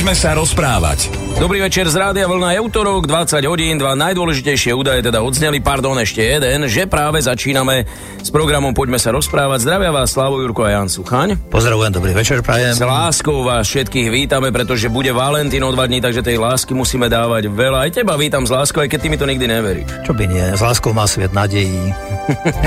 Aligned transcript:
Poďme 0.00 0.16
sa 0.16 0.32
rozprávať. 0.32 1.12
Dobrý 1.36 1.60
večer 1.60 1.84
z 1.84 2.00
Rádia 2.00 2.24
Vlna 2.24 2.56
je 2.56 2.60
útorok, 2.64 3.04
20 3.04 3.36
hodín, 3.44 3.76
dva 3.76 3.92
najdôležitejšie 3.92 4.72
údaje 4.72 5.04
teda 5.04 5.20
odzneli, 5.20 5.60
pardon, 5.60 5.92
ešte 6.00 6.24
jeden, 6.24 6.64
že 6.72 6.88
práve 6.88 7.20
začíname 7.20 7.84
s 8.16 8.32
programom 8.32 8.72
Poďme 8.72 8.96
sa 8.96 9.12
rozprávať. 9.12 9.60
Zdravia 9.60 9.92
vás 9.92 10.16
Slavo 10.16 10.40
Jurko 10.40 10.64
a 10.64 10.72
Jan 10.72 10.88
Suchaň. 10.88 11.36
Pozdravujem, 11.52 11.92
dobrý 11.92 12.16
večer, 12.16 12.40
prajem. 12.40 12.72
S 12.72 12.80
láskou 12.80 13.44
vás 13.44 13.68
všetkých 13.68 14.08
vítame, 14.08 14.48
pretože 14.48 14.88
bude 14.88 15.12
Valentín 15.12 15.60
o 15.68 15.72
dva 15.72 15.84
dní, 15.84 16.00
takže 16.00 16.24
tej 16.24 16.40
lásky 16.40 16.72
musíme 16.72 17.12
dávať 17.12 17.52
veľa. 17.52 17.84
Aj 17.84 17.90
teba 17.92 18.16
vítam 18.16 18.48
s 18.48 18.56
láskou, 18.56 18.80
aj 18.80 18.88
keď 18.88 19.04
ty 19.04 19.08
mi 19.12 19.20
to 19.20 19.28
nikdy 19.28 19.44
neveríš. 19.44 19.84
Čo 20.08 20.16
by 20.16 20.24
nie, 20.24 20.46
s 20.56 20.64
láskou 20.64 20.96
má 20.96 21.04
svet 21.04 21.36
nadejí. 21.36 21.92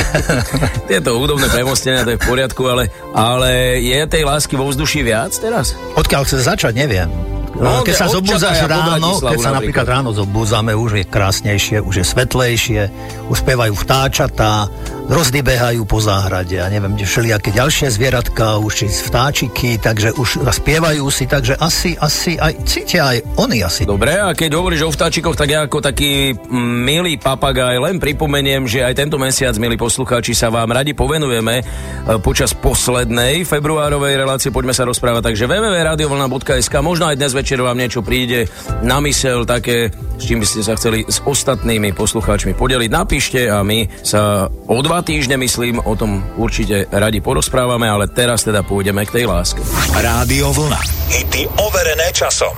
Tieto 0.90 1.18
údobné 1.18 1.50
premostenia, 1.50 2.06
to 2.06 2.14
je 2.14 2.22
v 2.22 2.26
poriadku, 2.30 2.62
ale, 2.70 2.94
ale 3.18 3.82
je 3.82 3.98
tej 4.06 4.22
lásky 4.22 4.54
vo 4.54 4.70
vzduši 4.70 5.02
viac 5.02 5.34
teraz? 5.42 5.74
Odkiaľ 5.98 6.30
chce 6.30 6.46
začať, 6.46 6.78
neviem. 6.78 7.23
No, 7.54 7.86
keď 7.86 7.96
sa 7.96 8.08
zobúzaš 8.10 8.66
ráno, 8.66 9.22
keď 9.22 9.38
sa 9.38 9.52
napríklad 9.54 9.86
ráno 9.86 10.10
zobúzame, 10.10 10.74
už 10.74 11.02
je 11.02 11.06
krásnejšie, 11.06 11.78
už 11.86 12.02
je 12.02 12.06
svetlejšie, 12.06 12.82
už 13.30 13.38
spievajú 13.46 13.74
vtáčatá, 13.78 14.68
rozdy 15.06 15.46
behajú 15.46 15.84
po 15.86 16.00
záhrade 16.00 16.58
a 16.58 16.68
neviem, 16.72 16.96
kde 16.96 17.06
všelijaké 17.06 17.50
ďalšie 17.52 17.92
zvieratka, 17.92 18.58
už 18.58 18.72
či 18.74 18.86
vtáčiky, 18.90 19.78
takže 19.78 20.16
už 20.16 20.48
spievajú 20.50 21.06
si, 21.12 21.28
takže 21.28 21.60
asi, 21.60 21.94
asi 22.00 22.40
aj 22.40 22.54
cítia 22.66 23.14
aj 23.14 23.18
oni 23.38 23.62
asi. 23.62 23.84
Dobre, 23.84 24.16
a 24.16 24.32
keď 24.32 24.58
hovoríš 24.58 24.88
o 24.88 24.92
vtáčikoch, 24.96 25.36
tak 25.36 25.52
ja 25.52 25.68
ako 25.68 25.84
taký 25.84 26.34
milý 26.84 27.20
papagaj 27.20 27.78
len 27.84 28.00
pripomeniem, 28.00 28.66
že 28.66 28.82
aj 28.82 28.98
tento 28.98 29.20
mesiac, 29.20 29.54
milí 29.60 29.76
poslucháči, 29.76 30.34
sa 30.34 30.50
vám 30.50 30.72
radi 30.72 30.96
povenujeme 30.96 31.56
e, 31.60 31.64
počas 32.24 32.56
poslednej 32.56 33.44
februárovej 33.44 34.18
relácie 34.18 34.50
Poďme 34.50 34.72
sa 34.72 34.88
rozprávať, 34.88 35.34
takže 35.34 35.46
www.radiovlna.sk 35.46 36.74
možno 36.80 37.12
aj 37.12 37.20
dnes 37.20 37.34
večer 37.44 37.60
vám 37.60 37.76
niečo 37.76 38.00
príde 38.00 38.48
na 38.88 39.04
mysel 39.04 39.44
také, 39.44 39.92
s 39.92 40.24
čím 40.24 40.40
by 40.40 40.48
ste 40.48 40.64
sa 40.64 40.80
chceli 40.80 41.04
s 41.04 41.20
ostatnými 41.28 41.92
poslucháčmi 41.92 42.56
podeliť. 42.56 42.88
Napíšte 42.88 43.52
a 43.52 43.60
my 43.68 44.00
sa 44.00 44.48
o 44.48 44.80
dva 44.80 45.04
týždne, 45.04 45.36
myslím, 45.36 45.84
o 45.84 45.92
tom 46.00 46.24
určite 46.40 46.88
radi 46.88 47.20
porozprávame, 47.20 47.92
ale 47.92 48.08
teraz 48.08 48.48
teda 48.48 48.64
pôjdeme 48.64 49.04
k 49.04 49.20
tej 49.20 49.26
láske. 49.28 49.60
Rádio 49.92 50.56
Vlna. 50.56 50.80
Hity 51.12 51.44
overené 51.60 52.16
časom. 52.16 52.56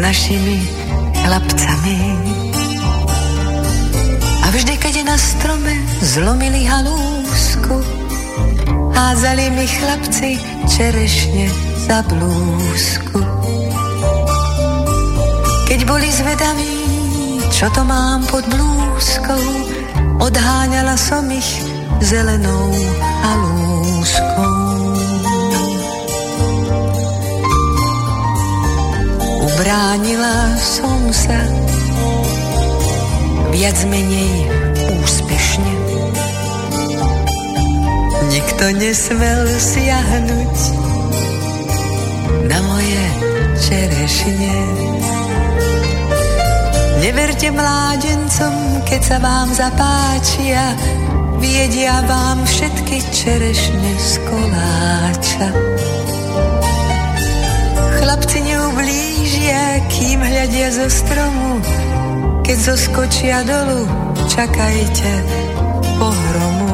Našimi 0.00 0.58
chlapcami. 1.22 1.98
A 4.44 4.46
vždy, 4.50 4.74
keď 4.80 4.94
na 5.06 5.16
strome 5.16 5.74
zlomili 6.02 6.66
halúsku, 6.66 7.78
házali 8.94 9.50
mi 9.54 9.66
chlapci 9.66 10.38
čerešne 10.66 11.46
za 11.86 12.02
blúzku. 12.08 13.20
Keď 15.64 15.80
boli 15.88 16.08
zvedaví, 16.10 16.74
čo 17.54 17.66
to 17.72 17.82
mám 17.86 18.26
pod 18.28 18.44
blúzkou, 18.50 19.44
odháňala 20.20 20.98
som 20.98 21.24
ich 21.30 21.62
zelenou 22.02 22.68
halúskou. 23.24 24.63
Bránila 29.54 30.58
som 30.58 31.14
sa 31.14 31.38
viac 33.54 33.78
menej 33.86 34.50
úspešne. 34.98 35.72
Nikto 38.34 38.64
nesmel 38.74 39.46
siahnuť 39.54 40.56
na 42.50 42.58
moje 42.66 43.04
čerešne. 43.62 44.56
Neverte 46.98 47.54
mládencom, 47.54 48.82
keď 48.90 49.00
sa 49.06 49.16
vám 49.22 49.54
zapáčia, 49.54 50.74
viedia 51.38 52.02
vám 52.10 52.42
všetky 52.42 53.06
čerešne 53.14 53.92
z 54.02 54.12
koláča. 54.26 55.73
Chlapci 58.24 58.40
neublížia 58.40 59.84
kým 59.92 60.16
hľadia 60.16 60.72
zo 60.72 60.88
stromu. 60.88 61.60
Keď 62.40 62.56
zoskočia 62.56 63.44
dolu, 63.44 63.84
čakajte 64.32 65.12
pohromu. 66.00 66.72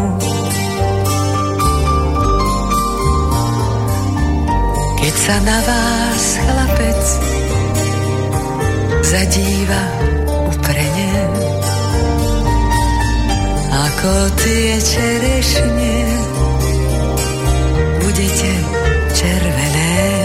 Keď 4.95 5.15
sa 5.27 5.37
na 5.43 5.59
vás 5.67 6.25
chlapec 6.39 7.03
zadíva 9.11 9.83
uprene, 10.55 11.15
ako 13.91 14.11
tie 14.39 14.79
čerešne, 14.79 15.99
budete 18.07 18.53
červené 19.19 20.20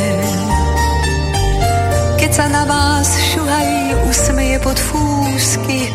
sa 2.35 2.51
na 2.51 2.67
vás 2.67 3.15
šuhají, 3.31 3.95
usmeje 4.11 4.59
pod 4.59 4.75
fúsky. 4.75 5.87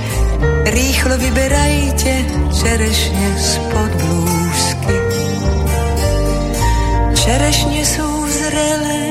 Rýchlo 0.73 1.21
vyberajte 1.21 2.25
čerešne 2.49 3.28
spod 3.37 3.91
blúzky. 4.01 4.97
Čerešne 7.12 7.84
sú 7.84 8.09
zrelé 8.33 9.05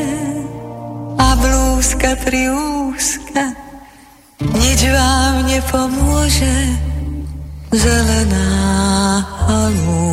a 1.21 1.37
blúzka 1.37 2.17
triúska. 2.17 3.53
Nič 4.41 4.89
vám 4.89 5.45
nepomôže, 5.45 6.57
zelená 7.69 8.49
halúska. 9.45 10.08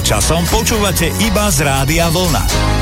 Časom 0.00 0.42
počúvate 0.48 1.12
iba 1.20 1.52
z 1.52 1.64
Rádia 1.64 2.08
Vlna. 2.08 2.79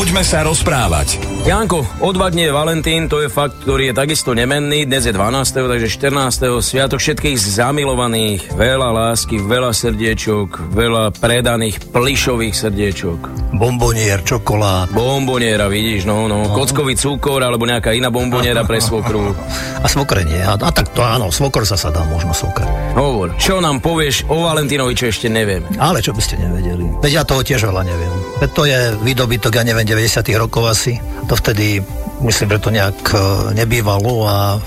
Poďme 0.00 0.24
sa 0.24 0.40
rozprávať. 0.48 1.29
Janko, 1.40 1.80
o 2.04 2.12
dva 2.12 2.28
dní 2.28 2.42
je 2.42 2.52
Valentín, 2.52 3.08
to 3.08 3.24
je 3.24 3.32
fakt, 3.32 3.64
ktorý 3.64 3.90
je 3.90 3.94
takisto 3.96 4.36
nemenný. 4.36 4.84
Dnes 4.84 5.08
je 5.08 5.12
12. 5.16 5.56
takže 5.56 5.88
14. 5.88 6.60
Sviatok 6.60 7.00
všetkých 7.00 7.40
zamilovaných. 7.40 8.52
Veľa 8.52 8.92
lásky, 8.92 9.40
veľa 9.40 9.72
srdiečok, 9.72 10.68
veľa 10.68 11.16
predaných 11.16 11.80
plišových 11.96 12.52
srdiečok. 12.52 13.18
Bombonier, 13.56 14.20
čokolád. 14.20 14.92
Bomboniera, 14.92 15.72
vidíš, 15.72 16.04
no, 16.04 16.28
no. 16.28 16.44
Kockový 16.52 16.92
cukor 17.00 17.40
alebo 17.40 17.64
nejaká 17.64 17.96
iná 17.96 18.12
bomboniera 18.12 18.68
pre 18.68 18.84
svokru. 18.84 19.32
A 19.84 19.88
svokre 19.88 20.28
nie. 20.28 20.44
A, 20.44 20.60
a 20.60 20.70
tak 20.76 20.92
to 20.92 21.00
áno, 21.00 21.32
svokor 21.32 21.64
sa 21.64 21.72
sa 21.72 21.88
dá 21.88 22.04
možno 22.04 22.36
svokr. 22.36 22.68
Hovor, 22.92 23.32
čo 23.40 23.64
nám 23.64 23.80
povieš 23.80 24.28
o 24.28 24.44
Valentínovi, 24.44 24.92
čo 24.92 25.08
ešte 25.08 25.32
neviem? 25.32 25.64
Ale 25.80 26.04
čo 26.04 26.12
by 26.12 26.20
ste 26.20 26.36
nevedeli? 26.36 26.84
Veď 27.00 27.12
ja 27.16 27.22
toho 27.24 27.40
tiež 27.40 27.64
veľa 27.64 27.80
neviem. 27.88 28.12
Veď 28.44 28.50
to 28.52 28.62
je 28.68 28.78
výdobytok, 29.00 29.56
ja 29.56 29.64
neviem, 29.64 29.88
90. 29.88 30.20
rokov 30.36 30.68
asi. 30.68 31.00
To 31.30 31.36
vtedy, 31.36 31.84
myslím, 32.22 32.48
že 32.56 32.62
to 32.62 32.70
nejak 32.70 32.98
e, 33.12 33.18
nebývalo 33.56 34.28
a 34.28 34.60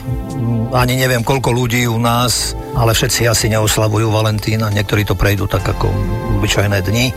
ani 0.74 0.98
neviem, 0.98 1.22
koľko 1.22 1.54
ľudí 1.54 1.86
u 1.86 2.02
nás, 2.02 2.58
ale 2.74 2.98
všetci 2.98 3.30
asi 3.30 3.46
neoslavujú 3.54 4.10
Valentína, 4.10 4.74
niektorí 4.74 5.06
to 5.06 5.14
prejdú 5.14 5.46
tak 5.46 5.62
ako 5.62 5.94
obyčajné 6.42 6.82
dni. 6.82 7.08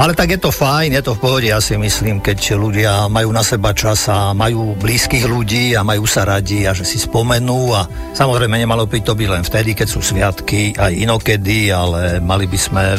Ale 0.00 0.16
tak 0.16 0.32
je 0.32 0.40
to 0.40 0.54
fajn, 0.54 0.96
je 0.96 1.02
to 1.04 1.12
v 1.12 1.20
pohode, 1.20 1.44
ja 1.50 1.60
si 1.60 1.76
myslím, 1.76 2.24
keď 2.24 2.56
ľudia 2.56 2.92
majú 3.10 3.34
na 3.34 3.44
seba 3.44 3.74
čas 3.76 4.08
a 4.08 4.32
majú 4.32 4.78
blízkych 4.78 5.26
ľudí 5.28 5.76
a 5.76 5.84
majú 5.84 6.08
sa 6.08 6.24
radi 6.24 6.64
a 6.64 6.72
že 6.72 6.88
si 6.88 6.96
spomenú 6.96 7.74
a 7.74 7.84
samozrejme 8.16 8.54
nemalo 8.54 8.88
by 8.88 9.02
to 9.02 9.12
byť 9.12 9.28
len 9.28 9.44
vtedy, 9.44 9.76
keď 9.76 9.88
sú 9.90 10.00
sviatky, 10.00 10.72
aj 10.78 10.94
inokedy, 10.94 11.68
ale 11.74 12.16
mali 12.22 12.48
by 12.48 12.56
sme 12.56 12.96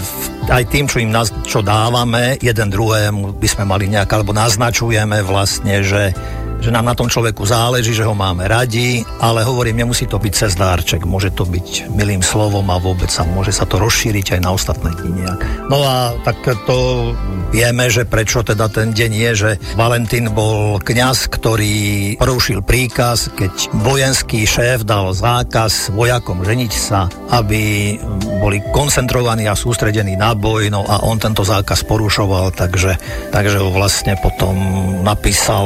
aj 0.52 0.64
tým, 0.70 0.86
čo 0.86 1.02
im 1.02 1.10
nás, 1.10 1.34
čo 1.48 1.64
dávame, 1.66 2.38
jeden 2.38 2.70
druhému 2.70 3.40
by 3.40 3.48
sme 3.50 3.64
mali 3.66 3.90
nejak, 3.90 4.12
alebo 4.12 4.36
naznačujeme 4.36 5.26
vlastne, 5.26 5.82
že 5.82 6.14
že 6.62 6.70
nám 6.70 6.86
na 6.86 6.96
tom 6.96 7.10
človeku 7.10 7.42
záleží, 7.44 7.92
že 7.98 8.06
ho 8.06 8.14
máme 8.14 8.46
radi, 8.46 9.02
ale 9.18 9.42
hovorím, 9.42 9.84
nemusí 9.84 10.06
to 10.06 10.22
byť 10.22 10.34
cez 10.34 10.54
dárček, 10.54 11.10
môže 11.10 11.34
to 11.34 11.44
byť 11.44 11.90
milým 11.90 12.22
slovom 12.22 12.70
a 12.70 12.78
vôbec 12.78 13.10
sa 13.10 13.26
môže 13.26 13.50
sa 13.50 13.66
to 13.66 13.82
rozšíriť 13.82 14.38
aj 14.38 14.42
na 14.46 14.54
ostatné 14.54 14.94
dni 14.94 15.26
nejak. 15.26 15.42
No 15.68 15.82
a 15.82 16.14
tak 16.22 16.38
to 16.70 17.12
vieme, 17.50 17.90
že 17.90 18.06
prečo 18.06 18.46
teda 18.46 18.70
ten 18.70 18.94
deň 18.94 19.12
je, 19.12 19.32
že 19.34 19.52
Valentín 19.74 20.30
bol 20.32 20.78
kňaz, 20.78 21.34
ktorý 21.34 22.16
porušil 22.22 22.62
príkaz, 22.62 23.34
keď 23.34 23.74
vojenský 23.82 24.46
šéf 24.46 24.86
dal 24.86 25.10
zákaz 25.18 25.90
vojakom 25.98 26.46
ženiť 26.46 26.74
sa, 26.78 27.10
aby 27.34 27.98
boli 28.38 28.62
koncentrovaní 28.70 29.50
a 29.50 29.58
sústredení 29.58 30.14
na 30.14 30.38
boj, 30.38 30.70
no 30.70 30.86
a 30.86 31.02
on 31.10 31.18
tento 31.18 31.42
zákaz 31.42 31.90
porušoval, 31.90 32.54
takže, 32.54 33.02
takže 33.34 33.58
ho 33.58 33.74
vlastne 33.74 34.14
potom 34.22 34.54
napísal 35.02 35.66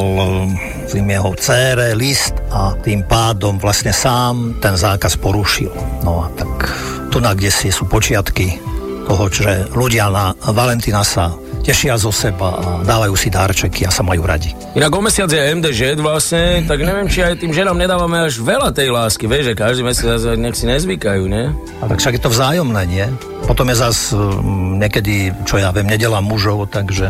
tým 0.86 1.10
jeho 1.10 1.32
cére 1.36 1.98
list 1.98 2.38
a 2.54 2.78
tým 2.80 3.04
pádom 3.04 3.58
vlastne 3.58 3.92
sám 3.92 4.62
ten 4.62 4.78
zákaz 4.78 5.18
porušil. 5.18 5.74
No 6.06 6.26
a 6.26 6.32
tak 6.38 6.70
tu 7.10 7.18
na 7.18 7.34
kde 7.34 7.50
si 7.50 7.74
sú 7.74 7.90
počiatky 7.90 8.62
toho, 9.06 9.30
že 9.30 9.70
ľudia 9.74 10.10
na 10.10 10.34
Valentína 10.50 11.06
sa 11.06 11.34
tešia 11.66 11.98
zo 11.98 12.14
seba 12.14 12.54
a 12.62 12.68
dávajú 12.86 13.18
si 13.18 13.34
dárčeky 13.34 13.90
a 13.90 13.92
sa 13.94 14.06
majú 14.06 14.22
radi. 14.22 14.54
Inak 14.78 14.94
o 14.94 15.02
mesiac 15.02 15.30
je 15.34 15.42
MDŽ 15.42 15.98
vlastne, 15.98 16.62
tak 16.70 16.78
neviem, 16.86 17.10
či 17.10 17.26
aj 17.26 17.42
tým 17.42 17.50
ženám 17.50 17.74
nedávame 17.74 18.22
až 18.22 18.38
veľa 18.38 18.70
tej 18.70 18.94
lásky, 18.94 19.26
vieš, 19.26 19.54
že 19.54 19.58
každý 19.58 19.82
mesiac 19.82 20.22
nech 20.38 20.54
si 20.54 20.70
nezvykajú, 20.70 21.26
ne? 21.26 21.58
A 21.82 21.90
tak 21.90 21.98
však 21.98 22.22
je 22.22 22.22
to 22.22 22.30
vzájomné, 22.30 22.82
nie? 22.86 23.06
Potom 23.50 23.66
je 23.74 23.82
zas 23.82 24.14
mm, 24.14 24.86
niekedy, 24.86 25.34
čo 25.50 25.58
ja 25.58 25.74
viem, 25.74 25.90
nedela 25.90 26.22
mužov, 26.22 26.70
takže 26.70 27.10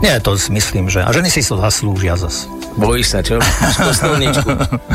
nie, 0.00 0.14
to 0.24 0.32
myslím, 0.50 0.88
že... 0.88 1.04
A 1.04 1.12
ženy 1.12 1.28
si 1.28 1.44
to 1.44 1.60
zaslúžia 1.60 2.16
zase. 2.16 2.48
Bojíš 2.78 3.06
sa, 3.12 3.18
čo? 3.20 3.36
Kostolničku. 3.76 4.48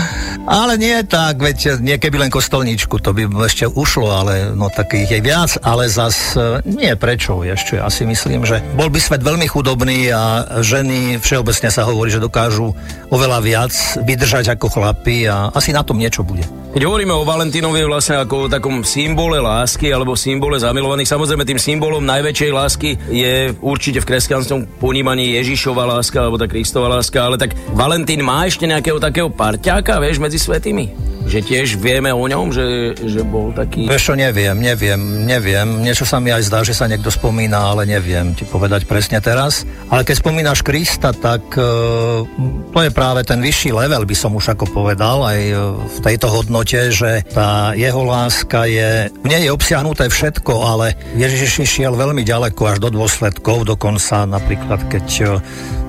ale 0.63 0.79
nie 0.79 0.95
tak, 1.03 1.37
veď 1.37 1.83
nie 1.83 1.99
keby 1.99 2.25
len 2.25 2.31
kostolničku, 2.31 3.03
to 3.03 3.11
by 3.11 3.27
ešte 3.45 3.67
ušlo, 3.67 4.09
ale 4.09 4.55
no 4.55 4.71
takých 4.71 5.19
je 5.19 5.21
viac, 5.21 5.51
ale 5.59 5.91
zas 5.91 6.33
e, 6.39 6.63
nie 6.65 6.95
prečo 6.95 7.43
ešte. 7.43 7.77
Ja 7.77 7.91
si 7.91 8.07
myslím, 8.07 8.47
že 8.47 8.63
bol 8.79 8.87
by 8.87 8.97
svet 8.97 9.21
veľmi 9.21 9.45
chudobný 9.45 10.09
a 10.09 10.47
ženy 10.63 11.19
všeobecne 11.19 11.69
sa 11.69 11.83
hovorí, 11.83 12.09
že 12.09 12.23
dokážu 12.23 12.71
oveľa 13.11 13.39
viac 13.43 13.73
vydržať 14.07 14.55
ako 14.55 14.71
chlapi 14.71 15.27
a 15.27 15.51
asi 15.51 15.75
na 15.75 15.83
tom 15.83 15.99
niečo 15.99 16.23
bude. 16.23 16.47
Keď 16.75 16.83
hovoríme 16.83 17.15
o 17.15 17.23
Valentínovi 17.23 17.87
vlastne 17.87 18.19
ako 18.19 18.35
o 18.35 18.51
takom 18.51 18.83
symbole 18.83 19.39
lásky 19.39 19.95
alebo 19.95 20.11
symbole 20.19 20.59
zamilovaných, 20.59 21.07
samozrejme 21.07 21.47
tým 21.47 21.55
symbolom 21.55 22.03
najväčšej 22.03 22.51
lásky 22.51 22.99
je 23.15 23.55
určite 23.63 24.03
v 24.03 24.07
kresťanskom 24.11 24.59
ponímaní 24.95 25.35
Ježišova 25.35 25.83
láska 25.83 26.23
alebo 26.23 26.39
tá 26.39 26.47
Kristova 26.47 26.87
láska, 26.87 27.19
ale 27.19 27.35
tak 27.35 27.51
Valentín 27.75 28.23
má 28.23 28.47
ešte 28.47 28.63
nejakého 28.63 28.95
takého 28.95 29.27
parťáka, 29.27 29.99
vieš, 29.99 30.23
medzi 30.23 30.39
svetými? 30.39 30.87
Že 31.25 31.39
tiež 31.41 31.67
vieme 31.81 32.13
o 32.13 32.21
ňom, 32.21 32.53
že, 32.53 32.93
že 33.01 33.25
bol 33.25 33.49
taký... 33.49 33.89
Vieš 33.89 34.03
čo, 34.07 34.15
neviem, 34.15 34.53
neviem, 34.53 35.25
neviem. 35.25 35.67
Niečo 35.81 36.05
sa 36.05 36.21
mi 36.21 36.29
aj 36.29 36.47
zdá, 36.47 36.61
že 36.61 36.77
sa 36.77 36.85
niekto 36.85 37.09
spomína, 37.09 37.73
ale 37.73 37.89
neviem 37.89 38.37
ti 38.37 38.45
povedať 38.45 38.85
presne 38.85 39.17
teraz. 39.17 39.65
Ale 39.89 40.05
keď 40.05 40.21
spomínaš 40.21 40.61
Krista, 40.61 41.17
tak 41.17 41.41
uh, 41.57 42.21
to 42.69 42.79
je 42.79 42.93
práve 42.93 43.25
ten 43.25 43.41
vyšší 43.41 43.73
level, 43.73 44.05
by 44.05 44.13
som 44.13 44.37
už 44.37 44.53
ako 44.53 44.69
povedal, 44.69 45.25
aj 45.25 45.39
uh, 45.49 45.75
v 45.81 45.97
tejto 46.05 46.29
hodnote, 46.29 46.93
že 46.93 47.25
tá 47.33 47.73
jeho 47.73 48.05
láska 48.05 48.69
je... 48.69 49.09
V 49.09 49.27
nej 49.27 49.49
je 49.49 49.51
obsiahnuté 49.51 50.05
všetko, 50.13 50.53
ale 50.61 50.93
Ježiš 51.17 51.65
šiel 51.65 51.97
veľmi 51.97 52.21
ďaleko 52.21 52.69
až 52.69 52.77
do 52.85 52.93
dôsledkov, 52.93 53.65
dokonca 53.65 54.29
napríklad 54.29 54.84
keď 54.89 55.07
uh, 55.25 55.29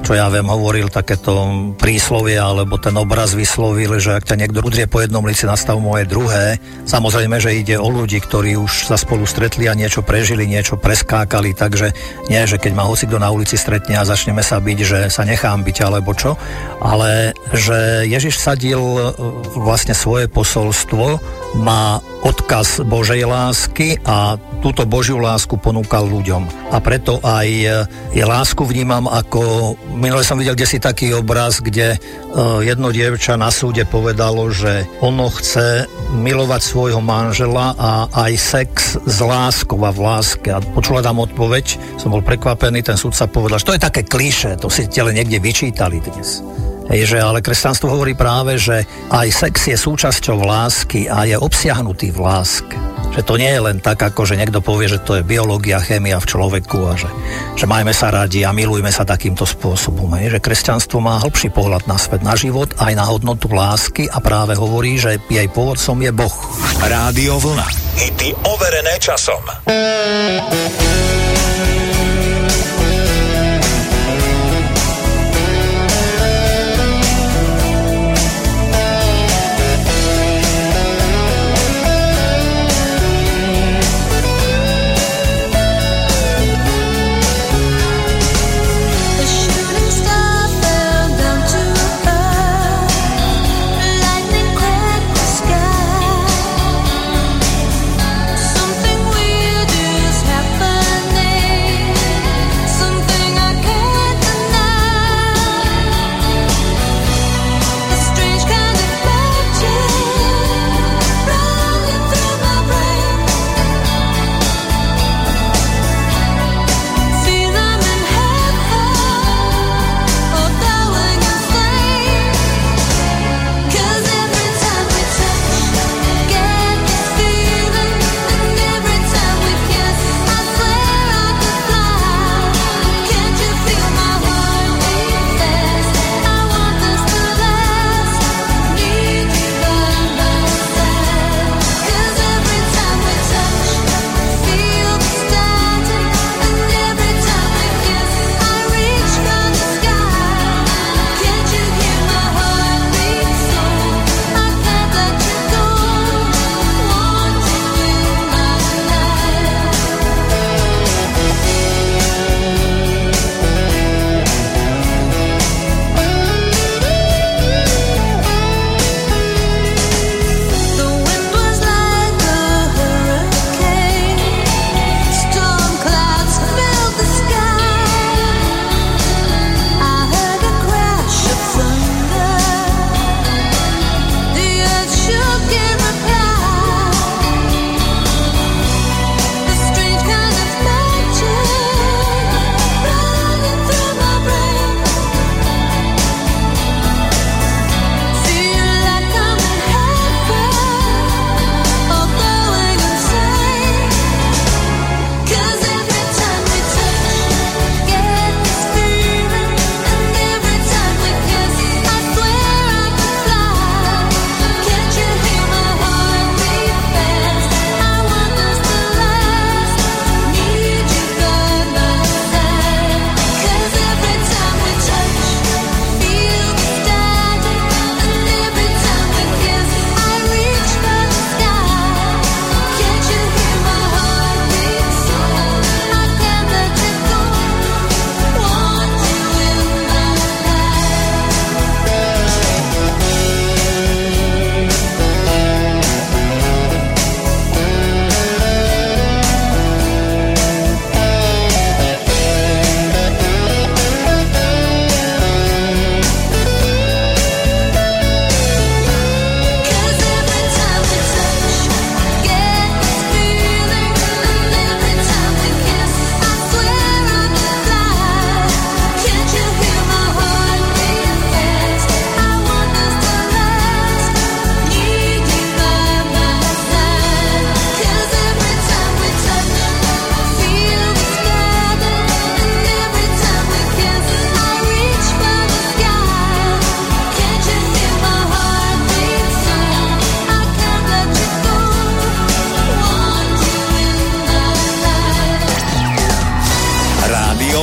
čo 0.06 0.14
ja 0.14 0.30
viem, 0.30 0.46
hovoril 0.46 0.86
takéto 0.86 1.34
príslovie, 1.74 2.38
alebo 2.38 2.78
ten 2.78 2.94
obraz 2.94 3.34
vyslovil, 3.34 3.98
že 3.98 4.14
ak 4.14 4.30
ťa 4.30 4.38
niekto 4.38 4.62
udrie 4.62 4.86
po 4.86 5.02
jednom 5.02 5.26
lici, 5.26 5.50
nastav 5.50 5.82
moje 5.82 6.06
druhé. 6.06 6.62
Samozrejme, 6.86 7.42
že 7.42 7.58
ide 7.58 7.74
o 7.74 7.90
ľudí, 7.90 8.22
ktorí 8.22 8.54
už 8.54 8.86
sa 8.86 8.94
spolu 8.94 9.26
stretli 9.26 9.66
a 9.66 9.74
niečo 9.74 10.06
prežili, 10.06 10.46
niečo 10.46 10.78
preskákali, 10.78 11.58
takže 11.58 11.90
nie, 12.30 12.38
že 12.46 12.54
keď 12.54 12.78
ma 12.78 12.86
hoci 12.86 13.10
kto 13.10 13.18
na 13.18 13.34
ulici 13.34 13.58
stretne 13.58 13.98
a 13.98 14.06
začneme 14.06 14.46
sa 14.46 14.62
byť, 14.62 14.78
že 14.78 14.98
sa 15.10 15.26
nechám 15.26 15.66
byť 15.66 15.76
alebo 15.82 16.14
čo, 16.14 16.38
ale 16.78 17.34
že 17.50 18.06
Ježiš 18.06 18.38
sadil 18.38 18.78
e, 18.78 19.10
vlastne 19.58 19.90
svoje 19.90 20.30
posolstvo, 20.30 21.18
má 21.58 21.98
odkaz 22.22 22.82
Božej 22.82 23.26
lásky 23.26 23.98
a 24.02 24.36
túto 24.60 24.82
Božiu 24.82 25.22
lásku 25.22 25.54
ponúkal 25.56 26.10
ľuďom. 26.10 26.72
A 26.74 26.82
preto 26.82 27.22
aj 27.22 27.48
e, 27.48 27.66
je 28.12 28.24
lásku 28.26 28.60
vnímam 28.66 29.06
ako 29.06 29.74
Minule 29.96 30.20
som 30.28 30.36
videl 30.36 30.52
kde 30.52 30.68
si 30.68 30.76
taký 30.76 31.16
obraz, 31.16 31.64
kde 31.64 31.96
uh, 31.96 32.60
jedno 32.60 32.92
dievča 32.92 33.40
na 33.40 33.48
súde 33.48 33.88
povedalo, 33.88 34.52
že 34.52 34.84
ono 35.00 35.32
chce 35.32 35.88
milovať 36.12 36.60
svojho 36.60 37.00
manžela 37.00 37.72
a 37.80 38.04
aj 38.12 38.32
sex 38.36 39.00
s 39.00 39.18
láskou 39.24 39.80
a 39.88 39.90
v 39.90 40.04
láske. 40.04 40.52
A 40.52 40.60
počula 40.60 41.00
tam 41.00 41.24
odpoveď, 41.24 41.96
som 41.96 42.12
bol 42.12 42.20
prekvapený, 42.20 42.84
ten 42.84 43.00
súdca 43.00 43.24
povedal, 43.24 43.56
že 43.56 43.68
to 43.72 43.76
je 43.80 43.86
také 43.88 44.02
kliše, 44.04 44.60
to 44.60 44.68
si 44.68 44.84
tele 44.84 45.16
niekde 45.16 45.40
vyčítali 45.40 46.04
dnes. 46.04 46.44
Hej, 46.92 47.16
že 47.16 47.18
ale 47.18 47.40
kresťanstvo 47.40 47.88
hovorí 47.88 48.12
práve, 48.12 48.60
že 48.60 48.84
aj 49.10 49.26
sex 49.32 49.72
je 49.72 49.76
súčasťou 49.80 50.44
lásky 50.44 51.08
a 51.08 51.24
je 51.24 51.40
obsiahnutý 51.40 52.12
v 52.12 52.20
láske. 52.20 52.95
Že 53.12 53.22
to 53.22 53.34
nie 53.36 53.50
je 53.52 53.60
len 53.60 53.78
tak, 53.78 54.00
ako 54.00 54.24
že 54.24 54.38
niekto 54.38 54.64
povie, 54.64 54.88
že 54.88 55.02
to 55.02 55.20
je 55.20 55.26
biológia, 55.26 55.82
chémia 55.82 56.16
v 56.16 56.28
človeku 56.28 56.78
a 56.88 56.94
že, 56.96 57.10
že 57.58 57.68
majme 57.68 57.92
sa 57.92 58.08
radi 58.08 58.44
a 58.44 58.54
milujme 58.56 58.88
sa 58.88 59.04
takýmto 59.04 59.44
spôsobom. 59.44 60.08
Hej, 60.16 60.38
že 60.38 60.44
kresťanstvo 60.44 61.00
má 61.00 61.20
hĺbší 61.20 61.52
pohľad 61.52 61.88
na 61.88 61.96
svet, 61.96 62.24
na 62.24 62.36
život, 62.36 62.72
aj 62.76 62.92
na 62.96 63.04
hodnotu 63.04 63.48
lásky 63.52 64.08
a 64.08 64.20
práve 64.20 64.56
hovorí, 64.56 64.96
že 64.96 65.20
jej 65.28 65.48
pôvodcom 65.52 65.96
je 66.00 66.12
Boh. 66.12 66.36
Rádio 66.80 67.40
Vlna. 67.40 67.68
Hity 67.96 68.30
overené 68.44 68.94
časom. 69.00 69.42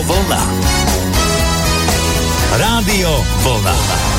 Rádio 0.03 0.07
Vlna. 0.07 0.41
Rádio 2.57 3.23
Vlna. 3.43 4.12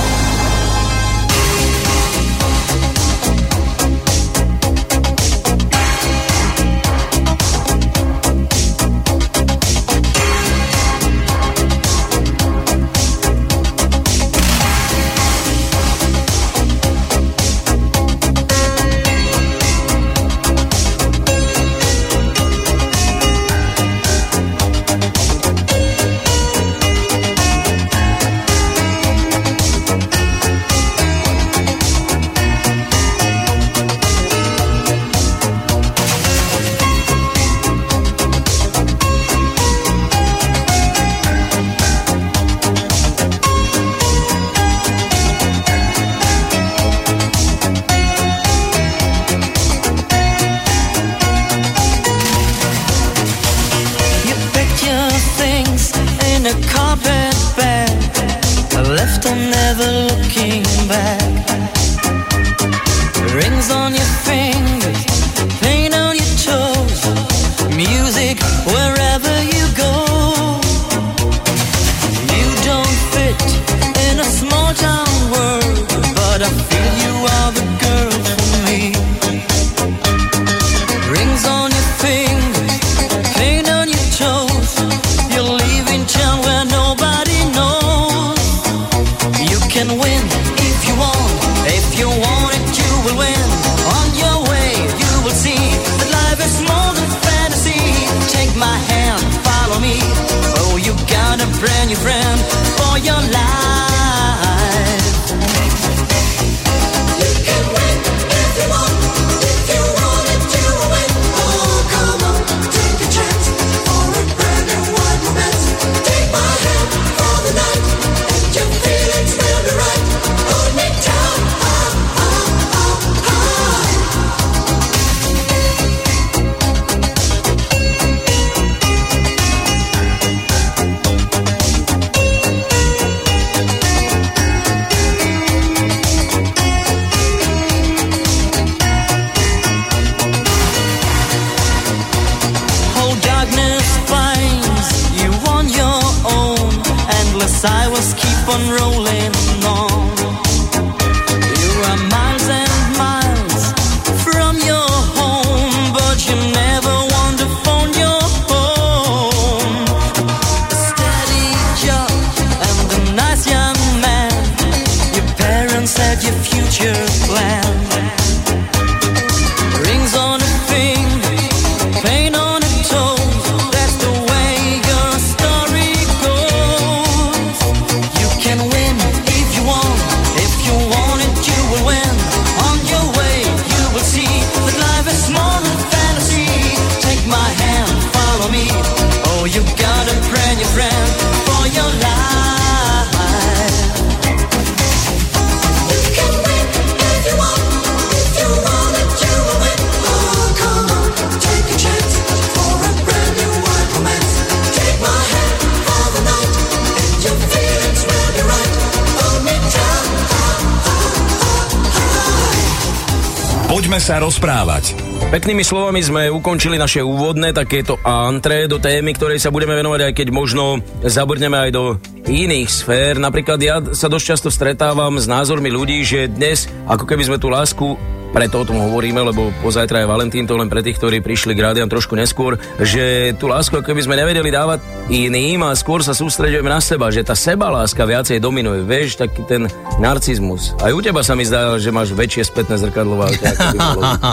Sa 214.05 214.21
rozprávať. 214.21 214.93
Peknými 215.33 215.65
slovami 215.65 216.05
sme 216.05 216.29
ukončili 216.29 216.77
naše 216.77 217.01
úvodné 217.01 217.57
takéto 217.57 217.97
antre 218.05 218.69
do 218.69 218.77
témy, 218.77 219.17
ktorej 219.17 219.41
sa 219.41 219.49
budeme 219.49 219.73
venovať, 219.73 220.01
aj 220.05 220.13
keď 220.13 220.29
možno 220.29 220.85
zabrneme 221.01 221.57
aj 221.57 221.71
do 221.73 221.97
iných 222.29 222.69
sfér. 222.69 223.17
Napríklad 223.17 223.57
ja 223.65 223.81
sa 223.97 224.13
dosť 224.13 224.27
často 224.29 224.49
stretávam 224.53 225.17
s 225.17 225.25
názormi 225.25 225.73
ľudí, 225.73 226.05
že 226.05 226.29
dnes, 226.29 226.69
ako 226.85 227.09
keby 227.09 227.33
sme 227.33 227.41
tú 227.41 227.49
lásku 227.49 227.97
preto 228.35 228.61
o 228.61 228.67
tom 228.67 228.83
hovoríme, 228.83 229.23
lebo 229.23 229.55
pozajtra 229.63 230.03
je 230.03 230.11
Valentín, 230.11 230.43
to 230.43 230.59
len 230.59 230.67
pre 230.67 230.83
tých, 230.83 230.99
ktorí 230.99 231.23
prišli 231.23 231.55
k 231.55 231.63
rádiam 231.63 231.87
trošku 231.87 232.19
neskôr, 232.19 232.59
že 232.83 233.31
tú 233.39 233.47
lásku, 233.47 233.79
keby 233.79 234.03
sme 234.03 234.19
nevedeli 234.19 234.51
dávať 234.51 234.83
iným 235.07 235.63
a 235.63 235.71
skôr 235.79 236.03
sa 236.03 236.11
sústredujeme 236.11 236.67
na 236.67 236.83
seba, 236.83 237.15
že 237.15 237.23
tá 237.23 237.39
seba 237.39 237.71
láska 237.71 238.03
viacej 238.03 238.43
dominuje, 238.43 238.83
vieš, 238.83 239.23
taký 239.23 239.47
ten 239.47 239.71
narcizmus. 240.03 240.75
Aj 240.83 240.91
u 240.91 240.99
teba 240.99 241.23
sa 241.23 241.39
mi 241.39 241.47
zdá, 241.47 241.79
že 241.79 241.95
máš 241.95 242.11
väčšie 242.11 242.51
spätné 242.51 242.75
zrkadlo 242.83 243.23
v 243.23 243.23
aute. 243.31 243.47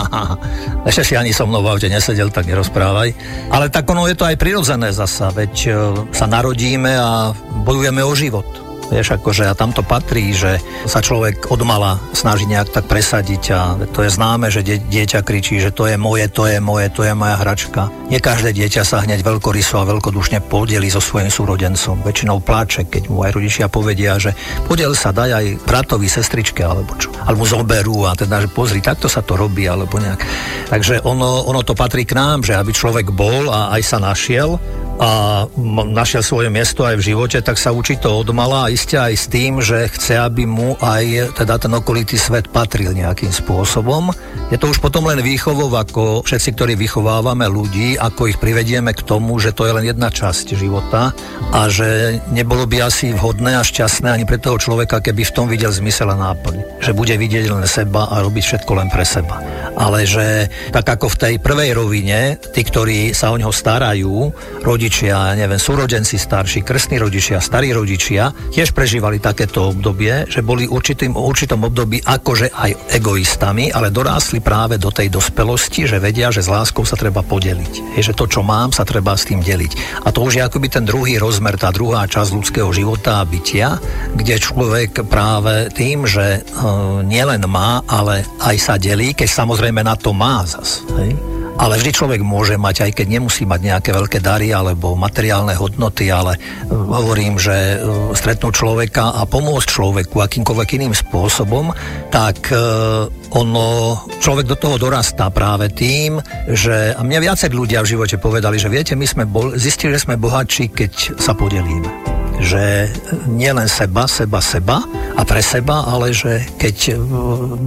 Ešte 0.90 1.02
si 1.06 1.14
ani 1.14 1.30
so 1.30 1.46
mnou 1.46 1.62
v 1.62 1.70
aute 1.70 1.86
nesedel, 1.86 2.34
tak 2.34 2.50
nerozprávaj. 2.50 3.14
Ale 3.54 3.70
tak 3.70 3.86
ono 3.86 4.10
je 4.10 4.18
to 4.18 4.26
aj 4.26 4.34
prirodzené 4.34 4.90
zasa, 4.90 5.30
veď 5.30 5.54
e, 5.62 5.70
sa 6.10 6.26
narodíme 6.26 6.90
a 6.90 7.30
bojujeme 7.62 8.02
o 8.02 8.12
život. 8.18 8.61
Vieš, 8.92 9.16
akože 9.16 9.48
a 9.48 9.56
tam 9.56 9.72
to 9.72 9.80
patrí, 9.80 10.36
že 10.36 10.60
sa 10.84 11.00
človek 11.00 11.48
od 11.48 11.64
mala 11.64 11.96
snaží 12.12 12.44
nejak 12.44 12.76
tak 12.76 12.84
presadiť 12.84 13.42
a 13.56 13.60
to 13.88 14.04
je 14.04 14.12
známe, 14.12 14.52
že 14.52 14.60
die, 14.60 14.76
dieťa 14.76 15.24
kričí, 15.24 15.56
že 15.64 15.72
to 15.72 15.88
je 15.88 15.96
moje, 15.96 16.28
to 16.28 16.44
je 16.44 16.60
moje, 16.60 16.92
to 16.92 17.00
je 17.00 17.16
moja 17.16 17.40
hračka. 17.40 17.88
Nie 18.12 18.20
každé 18.20 18.52
dieťa 18.52 18.84
sa 18.84 19.00
hneď 19.00 19.24
veľkoryso 19.24 19.80
a 19.80 19.88
veľkodušne 19.88 20.44
podeli 20.44 20.92
so 20.92 21.00
svojím 21.00 21.32
súrodencom. 21.32 22.04
Väčšinou 22.04 22.44
pláče, 22.44 22.84
keď 22.84 23.08
mu 23.08 23.24
aj 23.24 23.32
rodičia 23.32 23.72
povedia, 23.72 24.20
že 24.20 24.36
podel 24.68 24.92
sa, 24.92 25.08
daj 25.08 25.30
aj 25.40 25.46
bratovi, 25.64 26.12
sestričke 26.12 26.60
alebo 26.60 26.92
čo. 27.00 27.08
Alebo 27.24 27.48
zoberú 27.48 28.04
a 28.04 28.12
teda, 28.12 28.44
že 28.44 28.52
pozri, 28.52 28.84
takto 28.84 29.08
sa 29.08 29.24
to 29.24 29.40
robí, 29.40 29.64
alebo 29.64 29.96
nejak. 29.96 30.20
Takže 30.68 31.00
ono, 31.08 31.48
ono 31.48 31.64
to 31.64 31.72
patrí 31.72 32.04
k 32.04 32.12
nám, 32.12 32.44
že 32.44 32.52
aby 32.52 32.76
človek 32.76 33.08
bol 33.08 33.48
a 33.48 33.72
aj 33.72 33.82
sa 33.88 33.96
našiel, 33.96 34.60
a 35.00 35.44
našiel 35.88 36.20
svoje 36.20 36.48
miesto 36.52 36.84
aj 36.84 37.00
v 37.00 37.06
živote, 37.12 37.38
tak 37.40 37.56
sa 37.56 37.72
učí 37.72 38.00
to 38.00 38.22
od 38.22 38.28
mala 38.32 38.68
a 38.68 38.72
iste 38.72 38.96
aj 38.96 39.14
s 39.16 39.26
tým, 39.28 39.60
že 39.60 39.88
chce, 39.88 40.20
aby 40.20 40.48
mu 40.48 40.76
aj 40.80 41.36
teda 41.36 41.60
ten 41.60 41.72
okolitý 41.72 42.16
svet 42.16 42.48
patril 42.48 42.92
nejakým 42.92 43.32
spôsobom. 43.32 44.12
Je 44.52 44.60
to 44.60 44.68
už 44.68 44.84
potom 44.84 45.08
len 45.08 45.24
výchovov, 45.24 45.72
ako 45.72 46.02
všetci, 46.24 46.48
ktorí 46.54 46.72
vychovávame 46.76 47.48
ľudí, 47.48 47.96
ako 47.96 48.28
ich 48.28 48.38
privedieme 48.38 48.92
k 48.92 49.04
tomu, 49.04 49.40
že 49.40 49.56
to 49.56 49.64
je 49.64 49.72
len 49.72 49.88
jedna 49.88 50.12
časť 50.12 50.54
života 50.54 51.16
a 51.52 51.60
že 51.72 52.20
nebolo 52.28 52.68
by 52.68 52.88
asi 52.88 53.16
vhodné 53.16 53.56
a 53.56 53.64
šťastné 53.64 54.12
ani 54.12 54.24
pre 54.28 54.36
toho 54.36 54.60
človeka, 54.60 55.00
keby 55.00 55.24
v 55.24 55.34
tom 55.34 55.46
videl 55.48 55.72
zmysel 55.72 56.12
a 56.12 56.16
náplň. 56.16 56.84
Že 56.84 56.92
bude 56.92 57.14
vidieť 57.16 57.48
len 57.48 57.64
seba 57.64 58.12
a 58.12 58.20
robiť 58.20 58.44
všetko 58.44 58.72
len 58.76 58.88
pre 58.92 59.08
seba. 59.08 59.40
Ale 59.72 60.04
že 60.04 60.52
tak 60.68 60.84
ako 60.84 61.08
v 61.16 61.20
tej 61.20 61.34
prvej 61.40 61.70
rovine, 61.72 62.36
tí, 62.52 62.60
ktorí 62.60 63.16
sa 63.16 63.32
o 63.32 63.40
neho 63.40 63.50
starajú, 63.54 64.30
rodič 64.60 64.81
rodičia, 64.82 65.38
neviem, 65.38 65.62
súrodenci 65.62 66.18
starší, 66.18 66.66
krstní 66.66 66.98
rodičia, 66.98 67.38
starí 67.38 67.70
rodičia 67.70 68.34
tiež 68.50 68.74
prežívali 68.74 69.22
takéto 69.22 69.70
obdobie, 69.70 70.26
že 70.26 70.42
boli 70.42 70.66
určitým, 70.66 71.14
určitom 71.14 71.62
období 71.70 72.02
akože 72.02 72.50
aj 72.50 72.90
egoistami, 72.98 73.70
ale 73.70 73.94
dorástli 73.94 74.42
práve 74.42 74.82
do 74.82 74.90
tej 74.90 75.06
dospelosti, 75.06 75.86
že 75.86 76.02
vedia, 76.02 76.34
že 76.34 76.42
s 76.42 76.50
láskou 76.50 76.82
sa 76.82 76.98
treba 76.98 77.22
podeliť. 77.22 77.94
Je, 77.94 78.02
že 78.02 78.10
to, 78.10 78.26
čo 78.26 78.42
mám, 78.42 78.74
sa 78.74 78.82
treba 78.82 79.14
s 79.14 79.30
tým 79.30 79.38
deliť. 79.38 80.02
A 80.02 80.10
to 80.10 80.26
už 80.26 80.42
je 80.42 80.42
akoby 80.42 80.66
ten 80.66 80.82
druhý 80.82 81.14
rozmer, 81.14 81.54
tá 81.54 81.70
druhá 81.70 82.02
časť 82.10 82.34
ľudského 82.34 82.74
života 82.74 83.22
a 83.22 83.28
bytia, 83.28 83.78
kde 84.18 84.34
človek 84.34 85.06
práve 85.06 85.70
tým, 85.78 86.10
že 86.10 86.42
e, 86.42 86.58
nielen 87.06 87.46
má, 87.46 87.86
ale 87.86 88.26
aj 88.42 88.56
sa 88.58 88.74
delí, 88.82 89.14
keď 89.14 89.30
samozrejme 89.30 89.78
na 89.86 89.94
to 89.94 90.10
má 90.10 90.42
zas. 90.42 90.82
Hej? 90.98 91.41
Ale 91.62 91.78
vždy 91.78 91.94
človek 91.94 92.20
môže 92.26 92.58
mať, 92.58 92.90
aj 92.90 92.92
keď 92.98 93.06
nemusí 93.06 93.46
mať 93.46 93.60
nejaké 93.62 93.90
veľké 93.94 94.18
dary 94.18 94.50
alebo 94.50 94.98
materiálne 94.98 95.54
hodnoty, 95.54 96.10
ale 96.10 96.34
uh, 96.34 96.74
hovorím, 96.74 97.38
že 97.38 97.78
uh, 97.78 98.10
stretnúť 98.10 98.50
človeka 98.50 99.14
a 99.14 99.22
pomôcť 99.30 99.70
človeku 99.70 100.18
akýmkoľvek 100.18 100.68
iným 100.82 100.90
spôsobom, 100.90 101.70
tak 102.10 102.50
uh, 102.50 103.06
ono, 103.30 103.94
človek 104.18 104.50
do 104.50 104.58
toho 104.58 104.74
dorastá 104.74 105.30
práve 105.30 105.70
tým, 105.70 106.18
že, 106.50 106.98
a 106.98 107.00
mňa 107.06 107.30
viacej 107.30 107.54
ľudia 107.54 107.86
v 107.86 107.94
živote 107.94 108.18
povedali, 108.18 108.58
že 108.58 108.66
viete, 108.66 108.98
my 108.98 109.06
sme 109.06 109.22
bol, 109.30 109.54
zistili, 109.54 109.94
že 109.94 110.10
sme 110.10 110.18
bohatší, 110.18 110.66
keď 110.66 111.22
sa 111.22 111.30
podelíme 111.30 112.21
že 112.42 112.90
nielen 113.30 113.70
seba, 113.70 114.10
seba, 114.10 114.42
seba 114.42 114.82
a 115.14 115.22
pre 115.22 115.38
seba, 115.38 115.86
ale 115.86 116.10
že 116.10 116.42
keď 116.58 116.76
e, 116.90 116.92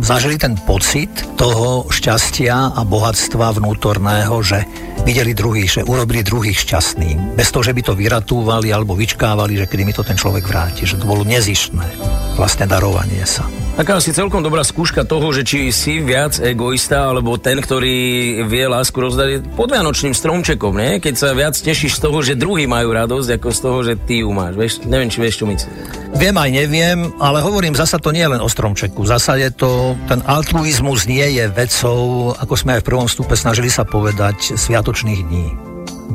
zažili 0.03 0.35
ten 0.35 0.59
pocit 0.67 1.09
toho 1.39 1.87
šťastia 1.87 2.75
a 2.75 2.81
bohatstva 2.83 3.55
vnútorného, 3.55 4.35
že 4.43 4.67
videli 5.07 5.31
druhých, 5.31 5.79
že 5.79 5.87
urobili 5.87 6.25
druhých 6.25 6.59
šťastným, 6.67 7.39
bez 7.39 7.49
toho, 7.55 7.63
že 7.63 7.71
by 7.71 7.81
to 7.87 7.93
vyratúvali 7.95 8.73
alebo 8.75 8.97
vyčkávali, 8.97 9.55
že 9.55 9.69
kedy 9.69 9.83
mi 9.87 9.93
to 9.95 10.03
ten 10.03 10.19
človek 10.19 10.43
vráti, 10.43 10.83
že 10.83 10.99
to 10.99 11.07
bolo 11.07 11.23
nezištné 11.23 11.87
vlastne 12.35 12.67
darovanie 12.67 13.23
sa. 13.23 13.47
Taká 13.75 13.99
asi 13.99 14.15
celkom 14.15 14.39
dobrá 14.39 14.63
skúška 14.63 15.03
toho, 15.03 15.35
že 15.35 15.43
či 15.43 15.67
si 15.75 15.99
viac 15.99 16.39
egoista, 16.39 17.11
alebo 17.11 17.35
ten, 17.35 17.59
ktorý 17.59 18.39
vie 18.47 18.65
lásku 18.71 18.95
rozdať 18.95 19.51
pod 19.51 19.67
Vianočným 19.67 20.15
stromčekom, 20.15 20.79
nie? 20.79 21.03
Keď 21.03 21.15
sa 21.19 21.35
viac 21.35 21.59
tešíš 21.59 21.99
z 21.99 22.03
toho, 22.07 22.23
že 22.23 22.39
druhí 22.39 22.71
majú 22.71 22.95
radosť, 22.95 23.35
ako 23.35 23.47
z 23.51 23.59
toho, 23.59 23.79
že 23.83 23.93
ty 23.99 24.23
ju 24.23 24.31
máš. 24.31 24.55
Vieš, 24.65 24.81
neviem, 24.89 25.13
či 25.13 25.21
vieš, 25.21 25.37
čo 25.37 25.45
myslím. 25.45 25.77
Viem 26.17 26.41
aj 26.41 26.49
neviem, 26.49 27.13
ale 27.21 27.37
hovorím, 27.45 27.77
zasa 27.77 28.01
to 28.01 28.09
nie 28.09 28.25
je 28.25 28.33
len 28.33 28.41
o 28.41 28.49
stromčeku. 28.49 29.05
Zasa 29.05 29.37
je 29.37 29.53
to, 29.53 29.93
ten 30.09 30.25
altruizmus 30.25 31.05
nie 31.05 31.37
je 31.37 31.45
vecou, 31.53 32.33
ako 32.33 32.57
sme 32.57 32.73
aj 32.73 32.81
v 32.81 32.87
prvom 32.89 33.05
stupe 33.05 33.37
snažili 33.37 33.69
sa 33.69 33.85
povedať, 33.85 34.57
sviatočných 34.57 35.21
dní. 35.21 35.53